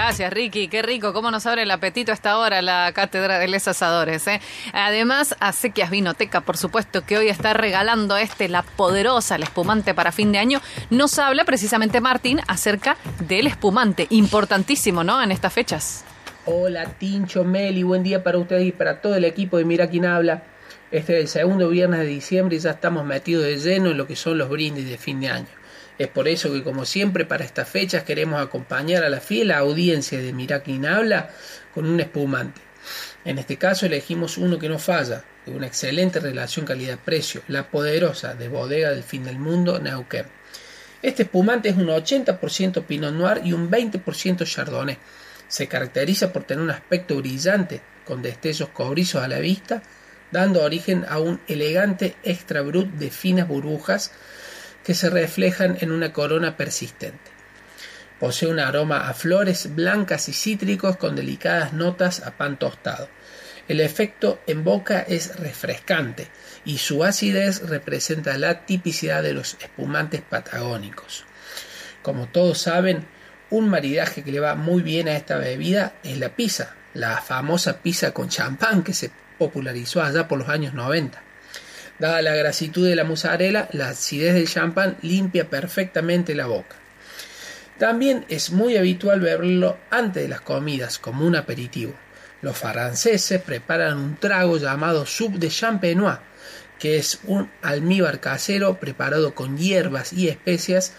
Gracias, 0.08 0.32
Ricky. 0.32 0.68
Qué 0.68 0.80
rico. 0.80 1.12
Cómo 1.12 1.30
nos 1.30 1.44
abre 1.44 1.64
el 1.64 1.70
apetito 1.70 2.12
a 2.12 2.14
esta 2.14 2.38
hora 2.38 2.62
la 2.62 2.90
Cátedra 2.94 3.38
de 3.38 3.46
Les 3.46 3.68
Asadores. 3.68 4.26
¿eh? 4.26 4.40
Además, 4.72 5.36
Acequias 5.38 5.90
Vinoteca, 5.90 6.40
por 6.40 6.56
supuesto, 6.56 7.04
que 7.04 7.18
hoy 7.18 7.28
está 7.28 7.52
regalando 7.52 8.16
este, 8.16 8.48
la 8.48 8.62
poderosa, 8.62 9.36
la 9.36 9.44
espumante 9.44 9.92
para 9.92 10.10
fin 10.10 10.32
de 10.32 10.38
año. 10.38 10.62
Nos 10.88 11.18
habla 11.18 11.44
precisamente 11.44 12.00
Martín 12.00 12.40
acerca 12.48 12.96
del 13.20 13.48
espumante. 13.48 14.06
Importantísimo, 14.08 15.04
¿no? 15.04 15.22
En 15.22 15.30
estas 15.30 15.52
fechas. 15.52 16.06
Hola 16.46 16.86
Tincho, 16.86 17.44
Meli, 17.44 17.82
buen 17.82 18.02
día 18.02 18.24
para 18.24 18.38
ustedes 18.38 18.66
y 18.66 18.72
para 18.72 19.02
todo 19.02 19.14
el 19.14 19.26
equipo 19.26 19.58
de 19.58 19.66
Mira 19.66 19.90
quién 19.90 20.06
habla. 20.06 20.42
Este 20.90 21.18
es 21.18 21.20
el 21.20 21.28
segundo 21.28 21.68
viernes 21.68 22.00
de 22.00 22.06
diciembre 22.06 22.56
y 22.56 22.60
ya 22.60 22.70
estamos 22.70 23.04
metidos 23.04 23.44
de 23.44 23.58
lleno 23.58 23.90
en 23.90 23.98
lo 23.98 24.06
que 24.06 24.16
son 24.16 24.38
los 24.38 24.48
brindis 24.48 24.88
de 24.88 24.96
fin 24.96 25.20
de 25.20 25.28
año. 25.28 25.48
Es 25.98 26.08
por 26.08 26.28
eso 26.28 26.52
que 26.52 26.62
como 26.62 26.84
siempre 26.84 27.24
para 27.24 27.44
estas 27.44 27.68
fechas 27.68 28.04
queremos 28.04 28.40
acompañar 28.40 29.02
a 29.02 29.10
la 29.10 29.20
fiel 29.20 29.50
audiencia 29.50 30.20
de 30.20 30.32
Mira 30.32 30.62
quién 30.62 30.86
habla 30.86 31.30
con 31.74 31.86
un 31.86 31.98
espumante. 31.98 32.60
En 33.24 33.38
este 33.38 33.56
caso 33.56 33.86
elegimos 33.86 34.38
uno 34.38 34.58
que 34.58 34.68
no 34.68 34.78
falla, 34.78 35.24
de 35.44 35.52
una 35.52 35.66
excelente 35.66 36.20
relación 36.20 36.64
calidad-precio, 36.64 37.42
la 37.48 37.68
poderosa 37.68 38.34
de 38.34 38.48
Bodega 38.48 38.90
del 38.90 39.02
Fin 39.02 39.24
del 39.24 39.38
Mundo, 39.38 39.80
Neuquén. 39.80 40.26
Este 41.02 41.24
espumante 41.24 41.68
es 41.68 41.76
un 41.76 41.88
80% 41.88 42.84
Pinot 42.84 43.12
Noir 43.12 43.40
y 43.44 43.52
un 43.52 43.70
20% 43.70 44.44
Chardonnay. 44.44 44.98
Se 45.48 45.66
caracteriza 45.66 46.32
por 46.32 46.44
tener 46.44 46.62
un 46.62 46.70
aspecto 46.70 47.16
brillante, 47.16 47.80
con 48.04 48.22
destellos 48.22 48.68
cobrizos 48.70 49.22
a 49.22 49.28
la 49.28 49.38
vista, 49.38 49.82
dando 50.30 50.62
origen 50.62 51.04
a 51.08 51.18
un 51.18 51.40
elegante 51.48 52.16
extra 52.22 52.62
brut 52.62 52.88
de 52.94 53.10
finas 53.10 53.48
burbujas 53.48 54.12
que 54.88 54.94
se 54.94 55.10
reflejan 55.10 55.76
en 55.82 55.92
una 55.92 56.14
corona 56.14 56.56
persistente. 56.56 57.30
Posee 58.18 58.48
un 58.48 58.58
aroma 58.58 59.10
a 59.10 59.12
flores 59.12 59.74
blancas 59.74 60.30
y 60.30 60.32
cítricos 60.32 60.96
con 60.96 61.14
delicadas 61.14 61.74
notas 61.74 62.22
a 62.24 62.38
pan 62.38 62.58
tostado. 62.58 63.10
El 63.68 63.80
efecto 63.80 64.40
en 64.46 64.64
boca 64.64 65.00
es 65.06 65.36
refrescante 65.40 66.28
y 66.64 66.78
su 66.78 67.04
acidez 67.04 67.68
representa 67.68 68.38
la 68.38 68.64
tipicidad 68.64 69.22
de 69.22 69.34
los 69.34 69.58
espumantes 69.60 70.22
patagónicos. 70.22 71.26
Como 72.00 72.28
todos 72.28 72.56
saben, 72.56 73.06
un 73.50 73.68
maridaje 73.68 74.24
que 74.24 74.32
le 74.32 74.40
va 74.40 74.54
muy 74.54 74.80
bien 74.80 75.06
a 75.08 75.16
esta 75.18 75.36
bebida 75.36 75.96
es 76.02 76.16
la 76.16 76.34
pizza, 76.34 76.76
la 76.94 77.20
famosa 77.20 77.82
pizza 77.82 78.12
con 78.14 78.30
champán 78.30 78.82
que 78.82 78.94
se 78.94 79.10
popularizó 79.36 80.02
allá 80.02 80.26
por 80.28 80.38
los 80.38 80.48
años 80.48 80.72
90. 80.72 81.27
Dada 81.98 82.22
la 82.22 82.34
grasitud 82.34 82.86
de 82.86 82.94
la 82.94 83.04
mozzarella, 83.04 83.68
la 83.72 83.88
acidez 83.88 84.34
del 84.34 84.48
champán 84.48 84.96
limpia 85.02 85.50
perfectamente 85.50 86.34
la 86.34 86.46
boca. 86.46 86.76
También 87.78 88.24
es 88.28 88.50
muy 88.50 88.76
habitual 88.76 89.20
beberlo 89.20 89.76
antes 89.90 90.22
de 90.22 90.28
las 90.28 90.40
comidas, 90.40 90.98
como 90.98 91.26
un 91.26 91.34
aperitivo. 91.34 91.94
Los 92.40 92.56
franceses 92.56 93.42
preparan 93.42 93.98
un 93.98 94.16
trago 94.16 94.58
llamado 94.58 95.06
soup 95.06 95.34
de 95.38 95.48
champenois, 95.48 96.18
que 96.78 96.98
es 96.98 97.18
un 97.24 97.50
almíbar 97.62 98.20
casero 98.20 98.78
preparado 98.78 99.34
con 99.34 99.58
hierbas 99.58 100.12
y 100.12 100.28
especias 100.28 100.92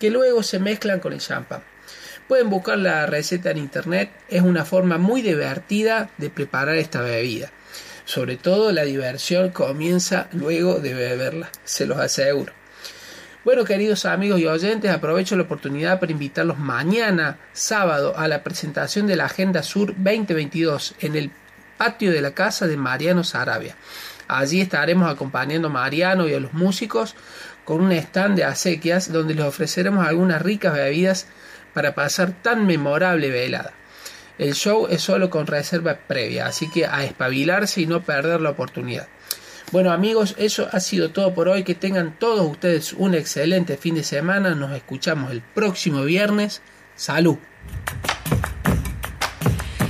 que 0.00 0.10
luego 0.10 0.42
se 0.42 0.58
mezclan 0.58 1.00
con 1.00 1.12
el 1.12 1.20
champán. 1.20 1.62
Pueden 2.28 2.50
buscar 2.50 2.78
la 2.78 3.06
receta 3.06 3.50
en 3.50 3.58
internet, 3.58 4.10
es 4.28 4.42
una 4.42 4.64
forma 4.64 4.98
muy 4.98 5.22
divertida 5.22 6.10
de 6.16 6.30
preparar 6.30 6.76
esta 6.76 7.00
bebida. 7.00 7.52
Sobre 8.06 8.36
todo 8.36 8.70
la 8.70 8.84
diversión 8.84 9.50
comienza 9.50 10.28
luego 10.32 10.78
de 10.78 10.94
beberla, 10.94 11.50
se 11.64 11.86
los 11.86 11.98
aseguro. 11.98 12.52
Bueno, 13.44 13.64
queridos 13.64 14.06
amigos 14.06 14.38
y 14.38 14.46
oyentes, 14.46 14.92
aprovecho 14.92 15.34
la 15.34 15.42
oportunidad 15.42 15.98
para 15.98 16.12
invitarlos 16.12 16.56
mañana, 16.56 17.38
sábado, 17.52 18.16
a 18.16 18.28
la 18.28 18.44
presentación 18.44 19.08
de 19.08 19.16
la 19.16 19.24
Agenda 19.24 19.64
Sur 19.64 19.88
2022 19.96 20.94
en 21.00 21.16
el 21.16 21.32
patio 21.76 22.12
de 22.12 22.20
la 22.20 22.30
casa 22.30 22.68
de 22.68 22.76
Mariano 22.76 23.24
Sarabia. 23.24 23.74
Allí 24.28 24.60
estaremos 24.60 25.10
acompañando 25.10 25.66
a 25.66 25.72
Mariano 25.72 26.28
y 26.28 26.34
a 26.34 26.40
los 26.40 26.52
músicos 26.52 27.16
con 27.64 27.80
un 27.80 27.90
stand 27.90 28.36
de 28.36 28.44
acequias 28.44 29.12
donde 29.12 29.34
les 29.34 29.44
ofreceremos 29.44 30.06
algunas 30.06 30.42
ricas 30.42 30.74
bebidas 30.74 31.26
para 31.74 31.96
pasar 31.96 32.40
tan 32.40 32.66
memorable 32.66 33.30
velada. 33.30 33.72
El 34.38 34.54
show 34.54 34.86
es 34.90 35.02
solo 35.02 35.30
con 35.30 35.46
reserva 35.46 35.98
previa, 36.06 36.46
así 36.46 36.70
que 36.70 36.86
a 36.86 37.04
espabilarse 37.04 37.80
y 37.80 37.86
no 37.86 38.02
perder 38.02 38.40
la 38.40 38.50
oportunidad. 38.50 39.08
Bueno 39.72 39.90
amigos, 39.92 40.36
eso 40.38 40.68
ha 40.70 40.78
sido 40.78 41.10
todo 41.10 41.34
por 41.34 41.48
hoy. 41.48 41.64
Que 41.64 41.74
tengan 41.74 42.18
todos 42.18 42.48
ustedes 42.48 42.92
un 42.92 43.14
excelente 43.14 43.76
fin 43.76 43.96
de 43.96 44.04
semana. 44.04 44.54
Nos 44.54 44.72
escuchamos 44.72 45.32
el 45.32 45.42
próximo 45.42 46.02
viernes. 46.02 46.62
Salud. 46.94 47.38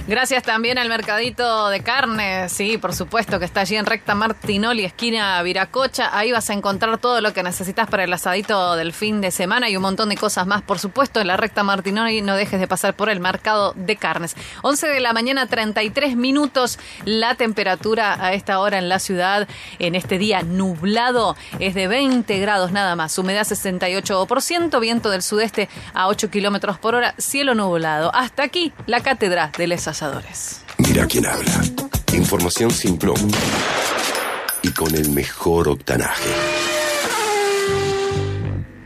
Gracias 0.09 0.45
también 0.45 0.79
al 0.79 0.89
Mercadito 0.89 1.69
de 1.69 1.81
Carne, 1.81 2.49
sí, 2.49 2.79
por 2.79 2.95
supuesto, 2.95 3.41
que 3.41 3.45
está 3.45 3.63
allí 3.63 3.75
en 3.75 3.87
Recta 3.87 4.15
Martinoli, 4.15 4.85
esquina 4.85 5.43
Viracocha. 5.43 6.17
Ahí 6.17 6.31
vas 6.31 6.49
a 6.49 6.53
encontrar 6.53 6.99
todo 6.99 7.21
lo 7.21 7.33
que 7.33 7.43
necesitas 7.43 7.89
para 7.89 8.05
el 8.05 8.13
asadito 8.13 8.77
del 8.77 8.93
fin 8.93 9.21
de 9.21 9.33
semana 9.33 9.69
y 9.69 9.77
un 9.77 9.83
montón 9.83 10.09
de 10.09 10.17
cosas 10.17 10.47
más, 10.47 10.63
por 10.63 10.79
supuesto, 10.79 11.21
en 11.21 11.27
la 11.27 11.37
Recta 11.37 11.65
Martinoli. 11.65 12.23
No 12.23 12.37
dejes 12.37 12.61
de 12.61 12.69
pasar 12.69 12.95
por 12.95 13.11
el 13.11 13.19
Mercado 13.19 13.73
de 13.75 13.97
Carnes. 13.97 14.37
11 14.63 14.87
de 14.87 15.01
la 15.01 15.13
mañana, 15.13 15.49
33 15.49 16.15
minutos. 16.15 16.79
La 17.05 17.35
temperatura 17.35 18.25
a 18.25 18.33
esta 18.33 18.61
hora 18.61 18.79
en 18.79 18.89
la 18.89 19.01
ciudad, 19.01 19.49
en 19.81 19.97
este 19.97 20.19
día 20.19 20.43
nublado, 20.43 21.37
es 21.59 21.75
de 21.75 21.89
20 21.89 22.39
grados 22.39 22.71
nada 22.71 22.95
más. 22.95 23.19
Humedad 23.19 23.45
68%, 23.45 24.79
viento 24.79 25.11
del 25.11 25.23
sudeste 25.23 25.69
a 25.95 26.07
8 26.07 26.31
kilómetros 26.31 26.79
por 26.79 26.95
hora, 26.95 27.17
cielo 27.19 27.57
nublado. 27.57 28.15
Hasta 28.15 28.45
aquí 28.45 28.73
la 28.87 29.01
cátedra 29.01 29.51
de 29.59 29.67
Mira 30.77 31.07
quién 31.07 31.25
habla. 31.25 31.65
Información 32.13 32.71
sin 32.71 32.99
plomo. 32.99 33.29
Y 34.63 34.71
con 34.73 34.95
el 34.95 35.09
mejor 35.09 35.69
octanaje. 35.69 36.29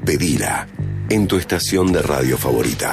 Pedila 0.04 0.68
en 1.08 1.26
tu 1.26 1.36
estación 1.36 1.92
de 1.92 2.02
radio 2.02 2.38
favorita. 2.38 2.88